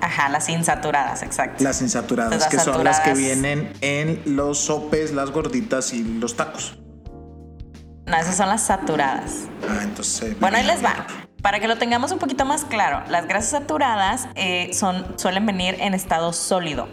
Ajá, 0.00 0.28
las 0.30 0.48
insaturadas, 0.48 1.22
exacto. 1.22 1.62
Las 1.62 1.82
insaturadas, 1.82 2.46
que 2.46 2.58
son 2.58 2.82
las 2.82 3.00
que 3.00 3.12
vienen 3.14 3.72
en 3.82 4.22
los 4.24 4.58
sopes, 4.58 5.12
las 5.12 5.30
gorditas 5.30 5.92
y 5.92 6.02
los 6.02 6.36
tacos. 6.36 6.78
No, 8.06 8.16
esas 8.16 8.36
son 8.36 8.48
las 8.48 8.62
saturadas. 8.62 9.44
Ah, 9.68 9.80
entonces. 9.82 10.38
Bueno, 10.40 10.56
ahí 10.56 10.64
les 10.64 10.82
va. 10.82 11.06
Para 11.42 11.60
que 11.60 11.68
lo 11.68 11.78
tengamos 11.78 12.12
un 12.12 12.18
poquito 12.18 12.44
más 12.44 12.64
claro, 12.64 13.02
las 13.08 13.26
grasas 13.26 13.50
saturadas 13.50 14.28
eh, 14.34 14.70
son, 14.74 15.18
suelen 15.18 15.46
venir 15.46 15.76
en 15.80 15.94
estado 15.94 16.32
sólido. 16.32 16.88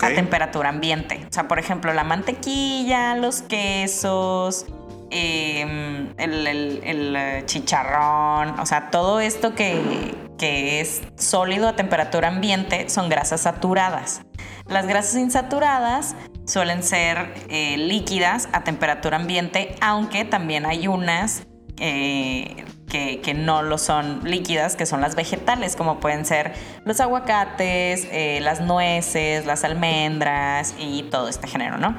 A 0.00 0.08
temperatura 0.08 0.68
ambiente. 0.68 1.24
O 1.28 1.32
sea, 1.32 1.48
por 1.48 1.58
ejemplo, 1.58 1.92
la 1.92 2.04
mantequilla, 2.04 3.14
los 3.14 3.42
quesos, 3.42 4.66
em, 5.10 6.08
el, 6.18 6.46
el, 6.46 7.46
chicharrón, 7.46 8.58
o 8.58 8.66
sea, 8.66 8.90
todo 8.90 9.20
esto 9.20 9.54
que, 9.54 10.14
que 10.38 10.80
es 10.80 11.02
sólido 11.16 11.68
a 11.68 11.76
temperatura 11.76 12.28
ambiente 12.28 12.88
son 12.88 13.08
grasas 13.08 13.42
saturadas. 13.42 14.22
Las 14.68 14.86
grasas 14.86 15.16
insaturadas 15.16 16.16
suelen 16.46 16.82
ser 16.82 17.34
eh, 17.48 17.76
líquidas 17.76 18.48
a 18.52 18.64
temperatura 18.64 19.16
ambiente, 19.16 19.74
aunque 19.80 20.24
también 20.24 20.66
hay 20.66 20.88
unas 20.88 21.46
eh, 21.78 22.64
que, 22.92 23.34
no 23.34 23.62
lo 23.62 23.78
son 23.78 24.20
líquidas, 24.22 24.76
que 24.76 24.84
son 24.84 25.00
las 25.00 25.14
vegetales, 25.14 25.76
como 25.76 25.98
pueden 25.98 26.26
ser 26.26 26.52
los 26.84 27.00
aguacates, 27.00 28.06
eh, 28.12 28.40
las 28.42 28.60
nueces, 28.60 29.46
las 29.46 29.64
almendras 29.64 30.74
y 30.78 31.04
todo 31.04 31.28
este 31.28 31.48
género, 31.48 31.78
¿no? 31.78 31.96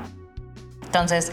Entonces, 0.85 1.31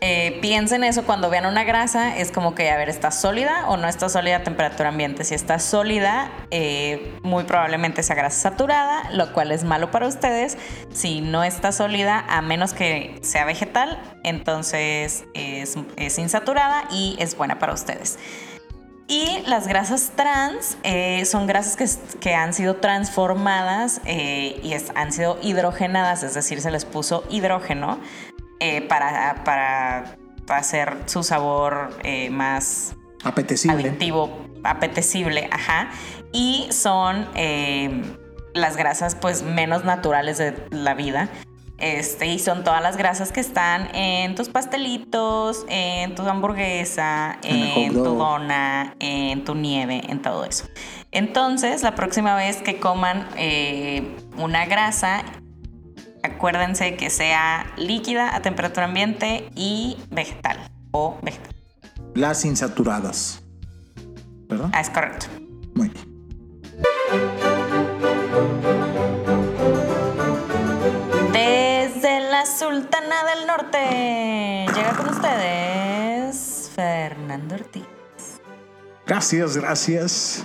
eh, 0.00 0.38
piensen 0.42 0.84
eso 0.84 1.04
cuando 1.04 1.30
vean 1.30 1.46
una 1.46 1.64
grasa, 1.64 2.16
es 2.18 2.30
como 2.30 2.54
que, 2.54 2.70
a 2.70 2.76
ver, 2.76 2.90
¿está 2.90 3.10
sólida 3.10 3.68
o 3.68 3.76
no 3.76 3.88
está 3.88 4.08
sólida 4.08 4.36
a 4.36 4.42
temperatura 4.42 4.90
ambiente? 4.90 5.24
Si 5.24 5.34
está 5.34 5.58
sólida, 5.58 6.30
eh, 6.50 7.18
muy 7.22 7.44
probablemente 7.44 8.02
sea 8.02 8.14
grasa 8.14 8.50
saturada, 8.50 9.10
lo 9.12 9.32
cual 9.32 9.50
es 9.50 9.64
malo 9.64 9.90
para 9.90 10.06
ustedes. 10.06 10.58
Si 10.92 11.22
no 11.22 11.42
está 11.42 11.72
sólida, 11.72 12.24
a 12.28 12.42
menos 12.42 12.74
que 12.74 13.18
sea 13.22 13.46
vegetal, 13.46 13.98
entonces 14.24 15.24
es, 15.32 15.76
insaturada 16.18 16.84
y 16.90 17.16
es 17.18 17.34
buena 17.34 17.58
para 17.58 17.72
ustedes. 17.72 18.18
Y 19.06 19.42
las 19.46 19.68
grasas 19.68 20.12
trans 20.16 20.78
eh, 20.82 21.24
son 21.26 21.46
grasas 21.46 21.76
que, 22.20 22.34
han 22.34 22.54
sido 22.54 22.76
transformadas 22.76 24.00
y 24.06 24.74
han 24.94 25.12
sido 25.12 25.38
hidrogenadas, 25.42 26.22
es 26.22 26.34
decir, 26.34 26.60
se 26.62 26.70
les 26.70 26.84
puso 26.84 27.22
hidrógeno 27.28 27.98
eh, 28.66 28.80
para, 28.80 29.42
para, 29.44 30.16
hacer 30.48 30.96
su 31.04 31.22
sabor 31.22 31.90
eh, 32.02 32.30
más 32.30 32.94
apetecible. 33.22 33.88
Adictivo, 33.88 34.46
apetecible, 34.62 35.48
ajá. 35.50 35.90
Y 36.32 36.68
son 36.70 37.28
eh, 37.34 38.02
las 38.54 38.78
grasas 38.78 39.16
pues 39.16 39.42
menos 39.42 39.84
naturales 39.84 40.38
de 40.38 40.54
la 40.70 40.94
vida. 40.94 41.28
Este, 41.78 42.26
y 42.26 42.38
son 42.38 42.62
todas 42.62 42.82
las 42.82 42.96
grasas 42.96 43.32
que 43.32 43.40
están 43.40 43.94
en 43.94 44.34
tus 44.36 44.48
pastelitos, 44.48 45.66
en 45.68 46.14
tu 46.14 46.22
hamburguesa, 46.22 47.38
en, 47.42 47.92
tu 47.92 48.04
dona, 48.04 48.94
en 49.00 49.44
tu 49.44 49.54
nieve, 49.54 50.02
en 50.08 50.22
todo 50.22 50.44
eso. 50.44 50.66
Entonces, 51.10 51.82
la 51.82 51.94
próxima 51.94 52.36
vez 52.36 52.58
que 52.62 52.78
coman 52.78 53.26
una 54.36 54.66
grasa, 54.66 55.24
acuérdense 56.22 56.96
que 56.96 57.10
sea 57.10 57.66
líquida 57.76 58.34
a 58.34 58.40
temperatura 58.40 58.86
ambiente 58.86 59.50
y 59.54 59.98
vegetal 60.10 60.58
o 60.92 61.18
vegetal. 61.22 61.54
Las 62.14 62.44
insaturadas. 62.44 63.42
¿Verdad? 64.48 64.70
Ah, 64.72 64.80
es 64.80 64.90
correcto. 64.90 65.26
Muy 65.74 65.88
bien. 65.88 67.43
Sultana 72.74 73.22
del 73.24 73.46
Norte 73.46 74.66
llega 74.74 74.96
con 74.96 75.08
ustedes 75.08 76.72
Fernando 76.74 77.54
Ortiz. 77.54 77.84
Gracias, 79.06 79.56
gracias. 79.56 80.44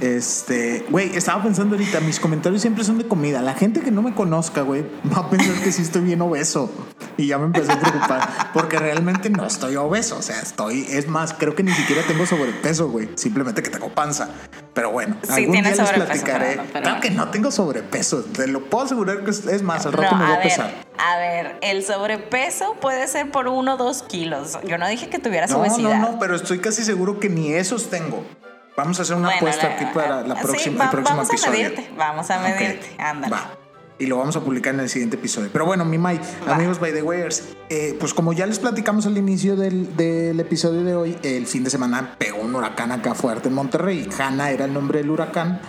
Este, 0.00 0.84
güey, 0.90 1.16
estaba 1.16 1.42
pensando 1.42 1.74
ahorita, 1.74 2.00
mis 2.00 2.20
comentarios 2.20 2.62
siempre 2.62 2.84
son 2.84 2.98
de 2.98 3.06
comida. 3.06 3.42
La 3.42 3.54
gente 3.54 3.80
que 3.80 3.90
no 3.90 4.02
me 4.02 4.14
conozca, 4.14 4.62
güey, 4.62 4.84
va 5.12 5.22
a 5.22 5.30
pensar 5.30 5.54
que 5.62 5.72
sí 5.72 5.82
estoy 5.82 6.02
bien 6.02 6.20
obeso. 6.20 6.70
Y 7.16 7.26
ya 7.26 7.38
me 7.38 7.46
empecé 7.46 7.72
a 7.72 7.80
preocupar 7.80 8.50
porque 8.52 8.78
realmente 8.78 9.28
no 9.28 9.44
estoy 9.44 9.74
obeso. 9.76 10.18
O 10.18 10.22
sea, 10.22 10.40
estoy, 10.40 10.86
es 10.88 11.08
más, 11.08 11.34
creo 11.34 11.54
que 11.54 11.64
ni 11.64 11.72
siquiera 11.72 12.02
tengo 12.06 12.26
sobrepeso, 12.26 12.88
güey. 12.90 13.08
Simplemente 13.16 13.62
que 13.62 13.70
tengo 13.70 13.88
panza. 13.88 14.28
Pero 14.72 14.92
bueno, 14.92 15.16
algún 15.28 15.52
día 15.52 15.62
les 15.62 15.90
platicaré. 15.90 16.60
Claro 16.70 17.00
que 17.00 17.10
no 17.10 17.28
tengo 17.30 17.50
sobrepeso. 17.50 18.22
Te 18.22 18.46
lo 18.46 18.64
puedo 18.66 18.84
asegurar 18.84 19.24
que 19.24 19.30
es 19.30 19.62
más, 19.62 19.84
al 19.86 19.94
rato 19.94 20.14
me 20.14 20.26
voy 20.26 20.34
a, 20.36 20.40
pesar. 20.40 20.72
A 20.98 21.18
ver, 21.18 21.56
el 21.62 21.82
sobrepeso 21.82 22.76
puede 22.80 23.08
ser 23.08 23.32
por 23.32 23.48
uno 23.48 23.74
o 23.74 23.76
dos 23.76 24.04
kilos. 24.04 24.58
Yo 24.64 24.78
no 24.78 24.86
dije 24.86 25.08
que 25.08 25.18
tuvieras 25.18 25.52
obesidad. 25.52 25.98
No, 25.98 26.12
no, 26.12 26.18
pero 26.20 26.36
estoy 26.36 26.60
casi 26.60 26.84
seguro 26.84 27.18
que 27.18 27.28
ni 27.28 27.52
esos 27.52 27.90
tengo. 27.90 28.24
Vamos 28.78 28.96
a 29.00 29.02
hacer 29.02 29.16
una 29.16 29.30
apuesta 29.30 29.74
aquí 29.74 29.86
para 29.92 30.22
la 30.22 30.36
próxima, 30.36 30.84
el 30.84 30.90
próximo 30.90 31.16
vamos 31.16 31.30
episodio. 31.30 31.66
A 31.66 31.70
medirte, 31.70 31.90
vamos 31.96 32.30
a 32.30 32.38
medirte, 32.38 32.86
ándale. 32.96 33.34
Va. 33.34 33.50
Y 33.98 34.06
lo 34.06 34.18
vamos 34.18 34.36
a 34.36 34.40
publicar 34.40 34.72
en 34.72 34.78
el 34.78 34.88
siguiente 34.88 35.16
episodio. 35.16 35.50
Pero 35.52 35.66
bueno, 35.66 35.84
mi 35.84 35.98
May, 35.98 36.20
amigos 36.46 36.78
by 36.78 36.92
the 36.92 37.02
Wayers, 37.02 37.56
eh, 37.70 37.96
pues 37.98 38.14
como 38.14 38.32
ya 38.32 38.46
les 38.46 38.60
platicamos 38.60 39.04
al 39.06 39.18
inicio 39.18 39.56
del, 39.56 39.96
del, 39.96 40.38
episodio 40.38 40.84
de 40.84 40.94
hoy, 40.94 41.18
el 41.24 41.48
fin 41.48 41.64
de 41.64 41.70
semana 41.70 42.14
pegó 42.18 42.38
un 42.40 42.54
huracán 42.54 42.92
acá 42.92 43.16
fuerte 43.16 43.48
en 43.48 43.54
Monterrey. 43.56 44.08
Hanna 44.16 44.52
era 44.52 44.66
el 44.66 44.72
nombre 44.72 45.00
del 45.00 45.10
huracán. 45.10 45.60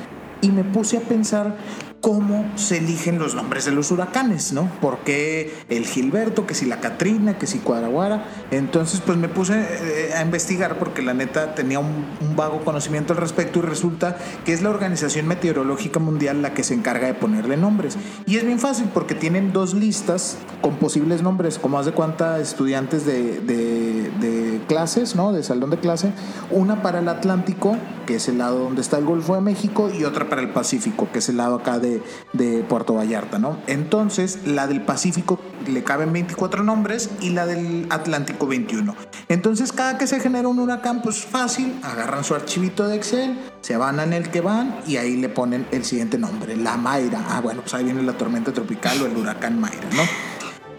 Y 0.41 0.52
me 0.52 0.63
puse 0.63 0.98
a 0.98 1.02
pensar 1.02 1.58
cómo 2.01 2.49
se 2.55 2.77
eligen 2.77 3.19
los 3.19 3.35
nombres 3.35 3.65
de 3.65 3.71
los 3.71 3.91
huracanes, 3.91 4.53
¿no? 4.53 4.69
¿Por 4.81 4.99
qué 4.99 5.53
el 5.69 5.85
Gilberto, 5.85 6.47
que 6.47 6.53
si 6.53 6.65
la 6.65 6.79
Catrina, 6.79 7.38
que 7.38 7.47
si 7.47 7.59
Cuadraguara? 7.59 8.25
Entonces, 8.51 9.01
pues 9.05 9.17
me 9.17 9.27
puse 9.27 9.59
eh, 9.59 10.13
a 10.15 10.21
investigar 10.21 10.79
porque 10.79 11.01
la 11.01 11.13
neta 11.13 11.55
tenía 11.55 11.79
un, 11.79 12.19
vago 12.35 12.63
conocimiento 12.63 13.12
al 13.12 13.19
respecto 13.19 13.59
y 13.59 13.63
resulta 13.63 14.17
que 14.45 14.53
es 14.53 14.62
la 14.62 14.69
Organización 14.69 15.27
Meteorológica 15.27 15.99
Mundial 15.99 16.41
la 16.41 16.53
que 16.53 16.63
se 16.63 16.73
encarga 16.73 17.07
de 17.07 17.13
ponerle 17.13 17.57
nombres. 17.57 17.97
Y 18.25 18.38
es 18.38 18.45
bien 18.45 18.59
fácil 18.59 18.89
porque 18.93 19.13
tienen 19.13 19.51
dos 19.51 19.73
listas 19.73 20.38
con 20.62 20.77
posibles 20.77 21.21
nombres, 21.21 21.59
como 21.59 21.83
de 21.83 21.91
cuánta 21.91 22.39
estudiantes 22.39 23.05
de, 23.05 23.41
de 23.41 24.62
clases, 24.67 25.15
¿no? 25.15 25.33
De 25.33 25.43
salón 25.43 25.69
de 25.69 25.79
clase. 25.79 26.13
Una 26.49 26.81
para 26.81 26.99
el 26.99 27.09
Atlántico, 27.09 27.77
que 28.05 28.15
es 28.15 28.29
el 28.29 28.38
lado 28.38 28.59
donde 28.59 28.81
está 28.81 28.97
el 28.97 29.05
Golfo 29.05 29.35
de 29.35 29.41
México, 29.41 29.89
y 29.89 30.05
otra 30.05 30.29
para 30.29 30.41
el 30.41 30.49
Pacífico, 30.49 31.09
que 31.12 31.19
es 31.19 31.29
el 31.29 31.38
lado 31.38 31.55
acá 31.55 31.79
de 31.79 31.88
de, 32.34 32.63
Puerto 32.63 32.93
Vallarta, 32.93 33.39
¿no? 33.39 33.58
Entonces, 33.67 34.39
la 34.45 34.67
del 34.67 34.82
Pacífico 34.82 35.39
le 35.67 35.84
caben 35.84 36.13
24 36.13 36.63
nombres 36.63 37.10
y 37.21 37.32
la 37.32 37.45
del 37.45 37.88
Atlántico 37.89 38.47
21. 38.47 38.95
Entonces, 39.28 39.71
cada 39.71 39.97
que 39.97 40.08
se 40.08 40.19
genera 40.19 40.47
un 40.47 40.60
huracán, 40.60 41.02
pues 41.02 41.25
fácil, 41.25 41.80
agarran 41.84 42.23
su 42.23 42.36
archivito 42.36 42.88
de 42.88 42.95
Excel, 42.95 43.38
se 43.62 43.78
van 43.78 43.99
en 43.99 44.13
el 44.13 44.30
que 44.30 44.41
van 44.41 44.80
y 44.88 44.97
ahí 44.97 45.17
le 45.17 45.30
ponen 45.30 45.67
el 45.71 45.86
siguiente 45.86 46.17
nombre, 46.17 46.56
la 46.56 46.78
Mayra. 46.78 47.25
Ah, 47.30 47.41
bueno, 47.41 47.62
pues 47.62 47.73
ahí 47.73 47.84
viene 47.84 48.04
la 48.04 48.13
tormenta 48.13 48.54
tropical 48.54 49.02
o 49.02 49.06
el 49.06 49.15
huracán 49.15 49.60
Mayra, 49.60 49.89
¿no? 49.95 50.04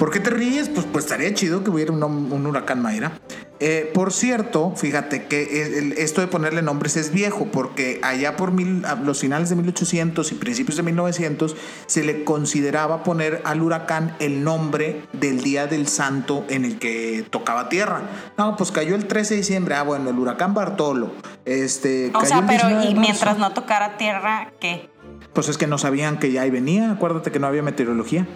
¿Por 0.01 0.11
qué 0.11 0.19
te 0.19 0.31
ríes? 0.31 0.71
Pues, 0.71 0.87
pues 0.91 1.05
estaría 1.05 1.35
chido 1.35 1.63
que 1.63 1.69
hubiera 1.69 1.93
un, 1.93 2.47
huracán 2.47 2.81
Mayra. 2.81 3.21
Eh, 3.61 3.91
por 3.93 4.11
cierto, 4.11 4.73
fíjate 4.75 5.27
que 5.27 5.95
esto 5.99 6.23
de 6.23 6.27
ponerle 6.27 6.63
nombres 6.63 6.97
es 6.97 7.13
viejo, 7.13 7.49
porque 7.53 8.01
allá 8.03 8.37
por 8.37 8.53
los 8.53 9.21
finales 9.21 9.51
de 9.51 9.57
1800 9.57 10.33
y 10.33 10.35
principios 10.37 10.77
de 10.79 10.83
1900 10.83 11.57
se 11.87 12.03
le 12.03 12.25
consideraba 12.25 13.03
poner 13.03 13.43
al 13.45 13.61
huracán 13.61 14.17
el 14.19 14.43
nombre 14.43 15.03
del 15.13 15.43
día 15.43 15.67
del 15.67 15.89
santo 15.89 16.47
en 16.49 16.65
el 16.65 16.79
que 16.79 17.27
tocaba 17.29 17.69
tierra. 17.69 18.01
No, 18.39 18.57
pues 18.57 18.73
cayó 18.73 18.95
el 18.95 19.07
13 19.07 19.35
de 19.35 19.41
diciembre. 19.41 19.75
Ah, 19.75 19.83
bueno, 19.83 20.09
el 20.09 20.19
huracán 20.19 20.55
Bartolo. 20.55 21.13
Este, 21.45 22.11
o 22.15 22.25
sea, 22.25 22.47
pero 22.47 22.83
y 22.83 22.95
mientras 22.95 23.37
no 23.37 23.53
tocara 23.53 23.99
tierra, 23.99 24.53
¿qué? 24.59 24.89
Pues 25.35 25.49
es 25.49 25.59
que 25.59 25.67
no 25.67 25.77
sabían 25.77 26.19
que 26.19 26.33
ya 26.33 26.43
ahí 26.43 26.51
venía. 26.51 26.93
Acuérdate 26.93 27.31
que 27.31 27.39
no 27.39 27.47
había 27.47 27.63
meteorología. 27.63 28.27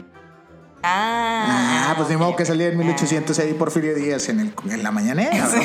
Ah, 0.87 1.89
ah, 1.89 1.95
pues 1.97 2.11
ni 2.11 2.17
modo 2.17 2.37
que 2.37 2.45
salía 2.45 2.69
en 2.69 2.77
1800 2.77 3.39
ahí 3.39 3.55
Porfirio 3.55 3.95
Díaz 3.95 4.29
en, 4.29 4.41
el, 4.41 4.53
en 4.71 4.83
la 4.83 4.91
mañanera. 4.91 5.47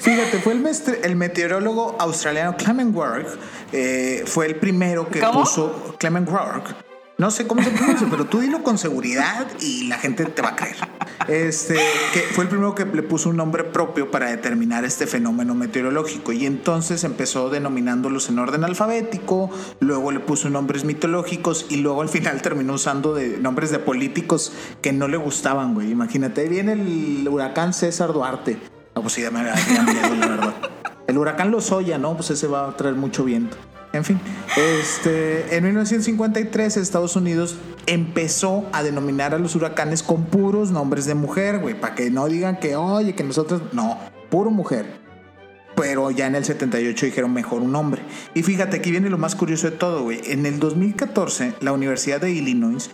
Fíjate, 0.00 0.38
fue 0.44 0.52
el, 0.52 0.62
el, 1.02 1.16
meteorólogo 1.16 1.96
australiano 1.98 2.54
Clement 2.58 2.94
Work, 2.94 3.26
eh, 3.72 4.24
fue 4.26 4.44
el 4.46 4.56
primero 4.56 5.08
que 5.08 5.22
puso 5.22 5.96
Clement 5.98 6.28
Work 6.28 6.88
no 7.18 7.32
sé 7.32 7.48
cómo 7.48 7.64
se 7.64 7.70
pronuncia, 7.70 8.06
pero 8.08 8.26
tú 8.26 8.38
dilo 8.38 8.62
con 8.62 8.78
seguridad 8.78 9.48
y 9.60 9.88
la 9.88 9.98
gente 9.98 10.24
te 10.24 10.40
va 10.40 10.50
a 10.50 10.56
creer. 10.56 10.76
Este, 11.26 11.76
fue 12.32 12.44
el 12.44 12.50
primero 12.50 12.74
que 12.74 12.84
le 12.84 13.02
puso 13.02 13.28
un 13.30 13.36
nombre 13.36 13.64
propio 13.64 14.10
para 14.10 14.30
determinar 14.30 14.84
este 14.84 15.06
fenómeno 15.06 15.54
meteorológico 15.54 16.32
y 16.32 16.46
entonces 16.46 17.04
empezó 17.04 17.50
denominándolos 17.50 18.28
en 18.28 18.38
orden 18.38 18.64
alfabético, 18.64 19.50
luego 19.80 20.12
le 20.12 20.20
puso 20.20 20.48
nombres 20.48 20.84
mitológicos 20.84 21.66
y 21.68 21.78
luego 21.78 22.02
al 22.02 22.08
final 22.08 22.40
terminó 22.40 22.74
usando 22.74 23.14
de 23.14 23.38
nombres 23.38 23.70
de 23.70 23.78
políticos 23.78 24.52
que 24.80 24.92
no 24.92 25.08
le 25.08 25.16
gustaban, 25.16 25.74
güey. 25.74 25.90
Imagínate, 25.90 26.48
viene 26.48 26.72
el 26.72 27.28
huracán 27.28 27.72
César 27.72 28.12
Duarte. 28.12 28.58
No, 28.94 29.02
pues 29.02 29.14
sí, 29.14 29.22
me 29.22 29.42
miedo, 29.42 30.14
la 30.18 30.26
verdad. 30.26 30.54
El 31.06 31.18
huracán 31.18 31.50
Lozoya, 31.50 31.98
¿no? 31.98 32.14
Pues 32.14 32.30
ese 32.30 32.46
va 32.46 32.68
a 32.68 32.76
traer 32.76 32.94
mucho 32.94 33.24
viento. 33.24 33.56
En 33.98 34.04
fin, 34.04 34.20
este, 34.56 35.56
en 35.56 35.64
1953 35.64 36.76
Estados 36.76 37.16
Unidos 37.16 37.56
empezó 37.86 38.68
a 38.72 38.84
denominar 38.84 39.34
a 39.34 39.38
los 39.38 39.56
huracanes 39.56 40.04
con 40.04 40.26
puros 40.26 40.70
nombres 40.70 41.04
de 41.04 41.16
mujer, 41.16 41.58
güey, 41.58 41.78
para 41.78 41.96
que 41.96 42.08
no 42.08 42.28
digan 42.28 42.60
que, 42.60 42.76
oye, 42.76 43.16
que 43.16 43.24
nosotros, 43.24 43.60
no, 43.72 43.98
puro 44.30 44.52
mujer. 44.52 44.86
Pero 45.74 46.12
ya 46.12 46.28
en 46.28 46.36
el 46.36 46.44
78 46.44 47.06
dijeron 47.06 47.32
mejor 47.32 47.60
un 47.60 47.74
hombre. 47.74 48.02
Y 48.34 48.44
fíjate, 48.44 48.76
aquí 48.76 48.92
viene 48.92 49.10
lo 49.10 49.18
más 49.18 49.34
curioso 49.34 49.68
de 49.68 49.76
todo, 49.76 50.04
güey. 50.04 50.20
En 50.26 50.46
el 50.46 50.60
2014, 50.60 51.54
la 51.60 51.72
Universidad 51.72 52.20
de 52.20 52.30
Illinois 52.30 52.90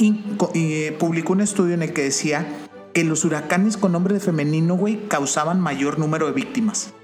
eh, 0.00 0.96
publicó 0.98 1.34
un 1.34 1.40
estudio 1.40 1.74
en 1.74 1.82
el 1.82 1.92
que 1.92 2.02
decía 2.02 2.48
que 2.92 3.04
los 3.04 3.24
huracanes 3.24 3.76
con 3.76 3.92
nombre 3.92 4.14
de 4.14 4.20
femenino, 4.20 4.74
güey, 4.74 5.06
causaban 5.06 5.60
mayor 5.60 6.00
número 6.00 6.26
de 6.26 6.32
víctimas. 6.32 6.94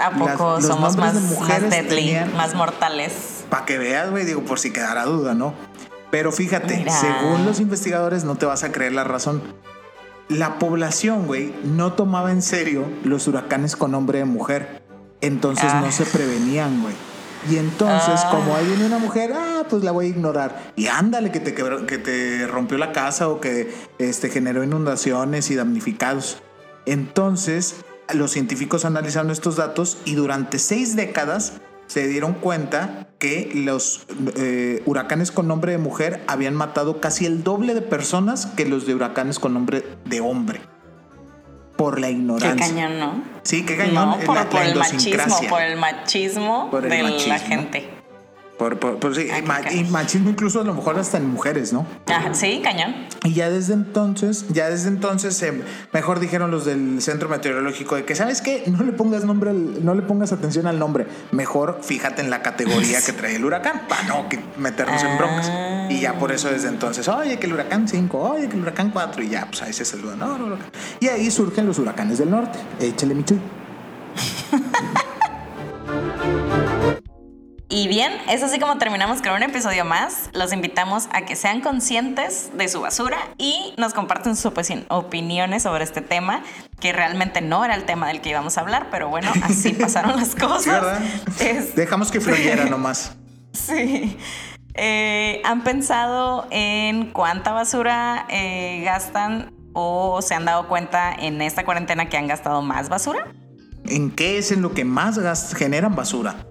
¿A 0.00 0.10
poco 0.10 0.60
somos 0.60 0.96
más, 0.96 1.14
más 1.14 2.34
más 2.34 2.54
mortales? 2.54 3.44
Para 3.50 3.66
que 3.66 3.78
veas, 3.78 4.10
güey, 4.10 4.24
digo, 4.24 4.42
por 4.42 4.58
si 4.58 4.72
quedara 4.72 5.04
duda, 5.04 5.34
¿no? 5.34 5.54
Pero 6.10 6.32
fíjate, 6.32 6.84
según 6.90 7.44
los 7.44 7.60
investigadores, 7.60 8.24
no 8.24 8.36
te 8.36 8.46
vas 8.46 8.64
a 8.64 8.72
creer 8.72 8.92
la 8.92 9.04
razón. 9.04 9.42
La 10.28 10.58
población, 10.58 11.26
güey, 11.26 11.54
no 11.64 11.92
tomaba 11.92 12.32
en 12.32 12.42
serio 12.42 12.84
los 13.04 13.26
huracanes 13.28 13.76
con 13.76 13.92
nombre 13.92 14.18
de 14.18 14.24
mujer. 14.24 14.82
Entonces 15.20 15.72
no 15.74 15.90
se 15.92 16.04
ah. 16.04 16.08
prevenían, 16.12 16.82
güey. 16.82 16.94
Y 17.50 17.56
entonces, 17.56 18.20
ah. 18.24 18.28
como 18.30 18.54
ahí 18.54 18.66
viene 18.66 18.86
una 18.86 18.98
mujer, 18.98 19.32
ah, 19.34 19.64
pues 19.68 19.82
la 19.82 19.92
voy 19.92 20.06
a 20.06 20.08
ignorar. 20.08 20.72
Y 20.76 20.86
ándale, 20.86 21.30
que 21.30 21.40
te, 21.40 21.54
que 21.54 21.98
te 21.98 22.46
rompió 22.46 22.78
la 22.78 22.92
casa 22.92 23.28
o 23.28 23.40
que 23.40 23.72
este, 23.98 24.30
generó 24.30 24.62
inundaciones 24.62 25.50
y 25.50 25.56
damnificados. 25.56 26.42
Entonces, 26.86 27.76
los 28.14 28.30
científicos 28.32 28.84
analizaron 28.84 29.30
estos 29.30 29.56
datos 29.56 29.98
y 30.04 30.14
durante 30.14 30.58
seis 30.58 30.96
décadas 30.96 31.60
se 31.86 32.06
dieron 32.06 32.34
cuenta 32.34 33.08
que 33.18 33.50
los 33.52 34.06
eh, 34.36 34.82
huracanes 34.86 35.32
con 35.32 35.48
nombre 35.48 35.72
de 35.72 35.78
mujer 35.78 36.22
habían 36.26 36.54
matado 36.54 37.00
casi 37.00 37.26
el 37.26 37.42
doble 37.42 37.74
de 37.74 37.82
personas 37.82 38.46
que 38.46 38.64
los 38.64 38.86
de 38.86 38.94
huracanes 38.94 39.38
con 39.38 39.54
nombre 39.54 39.84
de 40.04 40.20
hombre. 40.20 40.60
Por 41.76 41.98
la 41.98 42.10
ignorancia. 42.10 42.54
Qué 42.54 42.74
cañón, 42.74 42.98
¿no? 42.98 43.24
Sí, 43.42 43.64
qué 43.64 43.76
cañón. 43.76 43.94
No, 43.94 44.18
por, 44.24 44.36
el 44.62 44.76
machismo, 44.76 45.40
por 45.48 45.62
el 45.62 45.78
machismo 45.78 46.70
de 46.80 47.02
la 47.28 47.38
gente. 47.38 47.99
Por, 48.60 48.78
y, 49.18 49.84
machismo 49.84 50.28
incluso 50.28 50.60
a 50.60 50.64
lo 50.64 50.74
mejor 50.74 50.98
hasta 50.98 51.16
en 51.16 51.30
mujeres, 51.30 51.72
¿no? 51.72 51.86
sí, 52.32 52.60
cañón. 52.62 52.94
Y 53.24 53.32
ya 53.32 53.48
desde 53.48 53.72
entonces, 53.72 54.44
ya 54.50 54.68
desde 54.68 54.88
entonces, 54.88 55.42
eh, 55.42 55.62
mejor 55.94 56.20
dijeron 56.20 56.50
los 56.50 56.66
del 56.66 57.00
centro 57.00 57.30
meteorológico 57.30 57.96
de 57.96 58.04
que, 58.04 58.14
¿sabes 58.14 58.42
qué? 58.42 58.64
No 58.66 58.84
le 58.84 58.92
pongas 58.92 59.24
nombre, 59.24 59.54
no 59.54 59.94
le 59.94 60.02
pongas 60.02 60.32
atención 60.32 60.66
al 60.66 60.78
nombre. 60.78 61.06
Mejor 61.32 61.78
fíjate 61.80 62.20
en 62.20 62.28
la 62.28 62.42
categoría 62.42 63.00
que 63.00 63.14
trae 63.14 63.36
el 63.36 63.46
huracán, 63.46 63.88
para 63.88 64.02
no 64.02 64.26
meternos 64.58 65.02
en 65.04 65.16
broncas. 65.16 65.50
Y 65.88 66.00
ya 66.00 66.18
por 66.18 66.30
eso 66.30 66.50
desde 66.50 66.68
entonces, 66.68 67.08
oye, 67.08 67.38
que 67.38 67.46
el 67.46 67.54
huracán 67.54 67.88
5, 67.88 68.18
oye, 68.18 68.46
que 68.46 68.56
el 68.56 68.62
huracán 68.62 68.90
4, 68.90 69.22
y 69.22 69.30
ya, 69.30 69.46
pues 69.46 69.62
ahí 69.62 69.72
se 69.72 69.86
saluda, 69.86 70.16
no, 70.16 70.36
no, 70.36 70.48
no. 70.48 70.56
Y 71.00 71.08
ahí 71.08 71.30
surgen 71.30 71.64
los 71.64 71.78
huracanes 71.78 72.18
del 72.18 72.30
norte. 72.30 72.58
Échale 72.78 73.14
mi 73.14 73.24
Y 77.72 77.86
bien, 77.86 78.12
es 78.28 78.42
así 78.42 78.58
como 78.58 78.78
terminamos 78.78 79.22
con 79.22 79.32
un 79.32 79.44
episodio 79.44 79.84
más. 79.84 80.28
Los 80.32 80.52
invitamos 80.52 81.08
a 81.12 81.24
que 81.24 81.36
sean 81.36 81.60
conscientes 81.60 82.50
de 82.52 82.66
su 82.66 82.80
basura 82.80 83.16
y 83.38 83.74
nos 83.78 83.94
comparten 83.94 84.34
sus 84.34 84.52
opiniones 84.88 85.62
sobre 85.62 85.84
este 85.84 86.00
tema, 86.00 86.42
que 86.80 86.92
realmente 86.92 87.40
no 87.40 87.64
era 87.64 87.76
el 87.76 87.84
tema 87.84 88.08
del 88.08 88.22
que 88.22 88.30
íbamos 88.30 88.58
a 88.58 88.62
hablar, 88.62 88.88
pero 88.90 89.08
bueno, 89.08 89.32
así 89.44 89.72
pasaron 89.80 90.16
las 90.16 90.34
cosas. 90.34 91.00
Dejamos 91.76 92.10
que 92.10 92.20
fluyera 92.20 92.66
nomás. 92.66 93.16
Sí. 93.52 94.16
Eh, 94.74 95.42
¿Han 95.44 95.64
pensado 95.64 96.46
en 96.50 97.10
cuánta 97.10 97.50
basura 97.50 98.26
eh, 98.28 98.82
gastan 98.84 99.52
o 99.72 100.22
se 100.22 100.34
han 100.34 100.44
dado 100.44 100.68
cuenta 100.68 101.12
en 101.12 101.42
esta 101.42 101.64
cuarentena 101.64 102.08
que 102.08 102.16
han 102.16 102.28
gastado 102.28 102.62
más 102.62 102.88
basura? 102.88 103.26
¿En 103.86 104.12
qué 104.12 104.38
es 104.38 104.52
en 104.52 104.62
lo 104.62 104.72
que 104.72 104.84
más 104.84 105.18
generan 105.56 105.96
basura? 105.96 106.46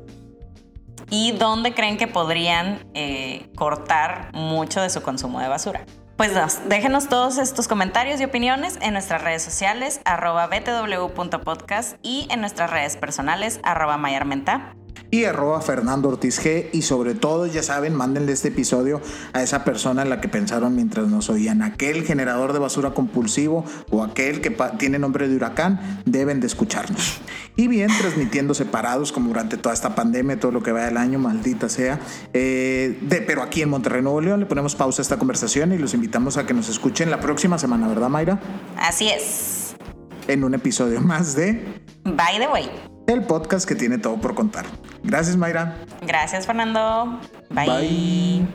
Y 1.09 1.31
dónde 1.33 1.73
creen 1.73 1.97
que 1.97 2.07
podrían 2.07 2.85
eh, 2.93 3.49
cortar 3.55 4.31
mucho 4.33 4.81
de 4.81 4.89
su 4.89 5.01
consumo 5.01 5.39
de 5.39 5.47
basura. 5.47 5.85
Pues 6.17 6.33
déjenos 6.67 7.07
todos 7.07 7.37
estos 7.37 7.69
comentarios 7.69 8.19
y 8.19 8.25
opiniones 8.25 8.77
en 8.81 8.91
nuestras 8.91 9.23
redes 9.23 9.41
sociales, 9.41 10.01
arroba 10.03 10.47
btw.podcast 10.47 11.97
y 12.03 12.27
en 12.29 12.41
nuestras 12.41 12.69
redes 12.69 12.97
personales, 12.97 13.61
arroba 13.63 13.97
mayarmenta 13.97 14.75
y 15.11 15.25
arroba 15.25 15.61
Fernando 15.61 16.09
Ortiz 16.09 16.43
G. 16.43 16.67
Y 16.71 16.81
sobre 16.83 17.15
todo, 17.15 17.47
ya 17.47 17.63
saben, 17.63 17.95
mándenle 17.95 18.31
este 18.31 18.49
episodio 18.49 19.01
a 19.33 19.43
esa 19.43 19.63
persona 19.63 20.01
en 20.01 20.09
la 20.09 20.21
que 20.21 20.27
pensaron 20.27 20.75
mientras 20.75 21.07
nos 21.07 21.29
oían. 21.29 21.61
Aquel 21.61 22.03
generador 22.03 22.53
de 22.53 22.59
basura 22.59 22.91
compulsivo 22.91 23.65
o 23.89 24.03
aquel 24.03 24.41
que 24.41 24.55
tiene 24.77 24.99
nombre 24.99 25.27
de 25.27 25.35
huracán, 25.35 26.01
deben 26.05 26.39
de 26.39 26.47
escucharnos. 26.47 27.19
Y 27.55 27.67
bien, 27.67 27.89
transmitiendo 27.99 28.53
separados 28.53 29.11
como 29.11 29.29
durante 29.29 29.57
toda 29.57 29.73
esta 29.73 29.95
pandemia, 29.95 30.39
todo 30.39 30.51
lo 30.51 30.63
que 30.63 30.71
va 30.71 30.85
del 30.85 30.97
año, 30.97 31.19
maldita 31.19 31.69
sea. 31.69 31.99
Eh, 32.33 32.97
de, 33.01 33.21
pero 33.21 33.43
aquí 33.43 33.61
en 33.61 33.69
Monterrey, 33.69 34.01
Nuevo 34.01 34.21
León, 34.21 34.39
le 34.39 34.45
ponemos 34.45 34.75
pausa 34.75 35.01
a 35.01 35.03
esta 35.03 35.17
conversación 35.17 35.73
y 35.73 35.77
los 35.77 35.93
invitamos 35.93 36.37
a 36.37 36.45
que 36.45 36.53
nos 36.53 36.69
escuchen 36.69 37.09
la 37.11 37.19
próxima 37.19 37.57
semana, 37.57 37.87
¿verdad, 37.87 38.09
Mayra? 38.09 38.39
Así 38.77 39.09
es. 39.09 39.75
En 40.27 40.43
un 40.43 40.53
episodio 40.53 41.01
más 41.01 41.35
de... 41.35 41.79
By 42.05 42.39
the 42.39 42.47
way 42.47 42.69
el 43.09 43.23
podcast 43.23 43.67
que 43.67 43.75
tiene 43.75 43.97
todo 43.97 44.21
por 44.21 44.35
contar. 44.35 44.65
Gracias, 45.03 45.35
Mayra. 45.35 45.75
Gracias, 46.01 46.45
Fernando. 46.45 47.19
Bye. 47.49 48.47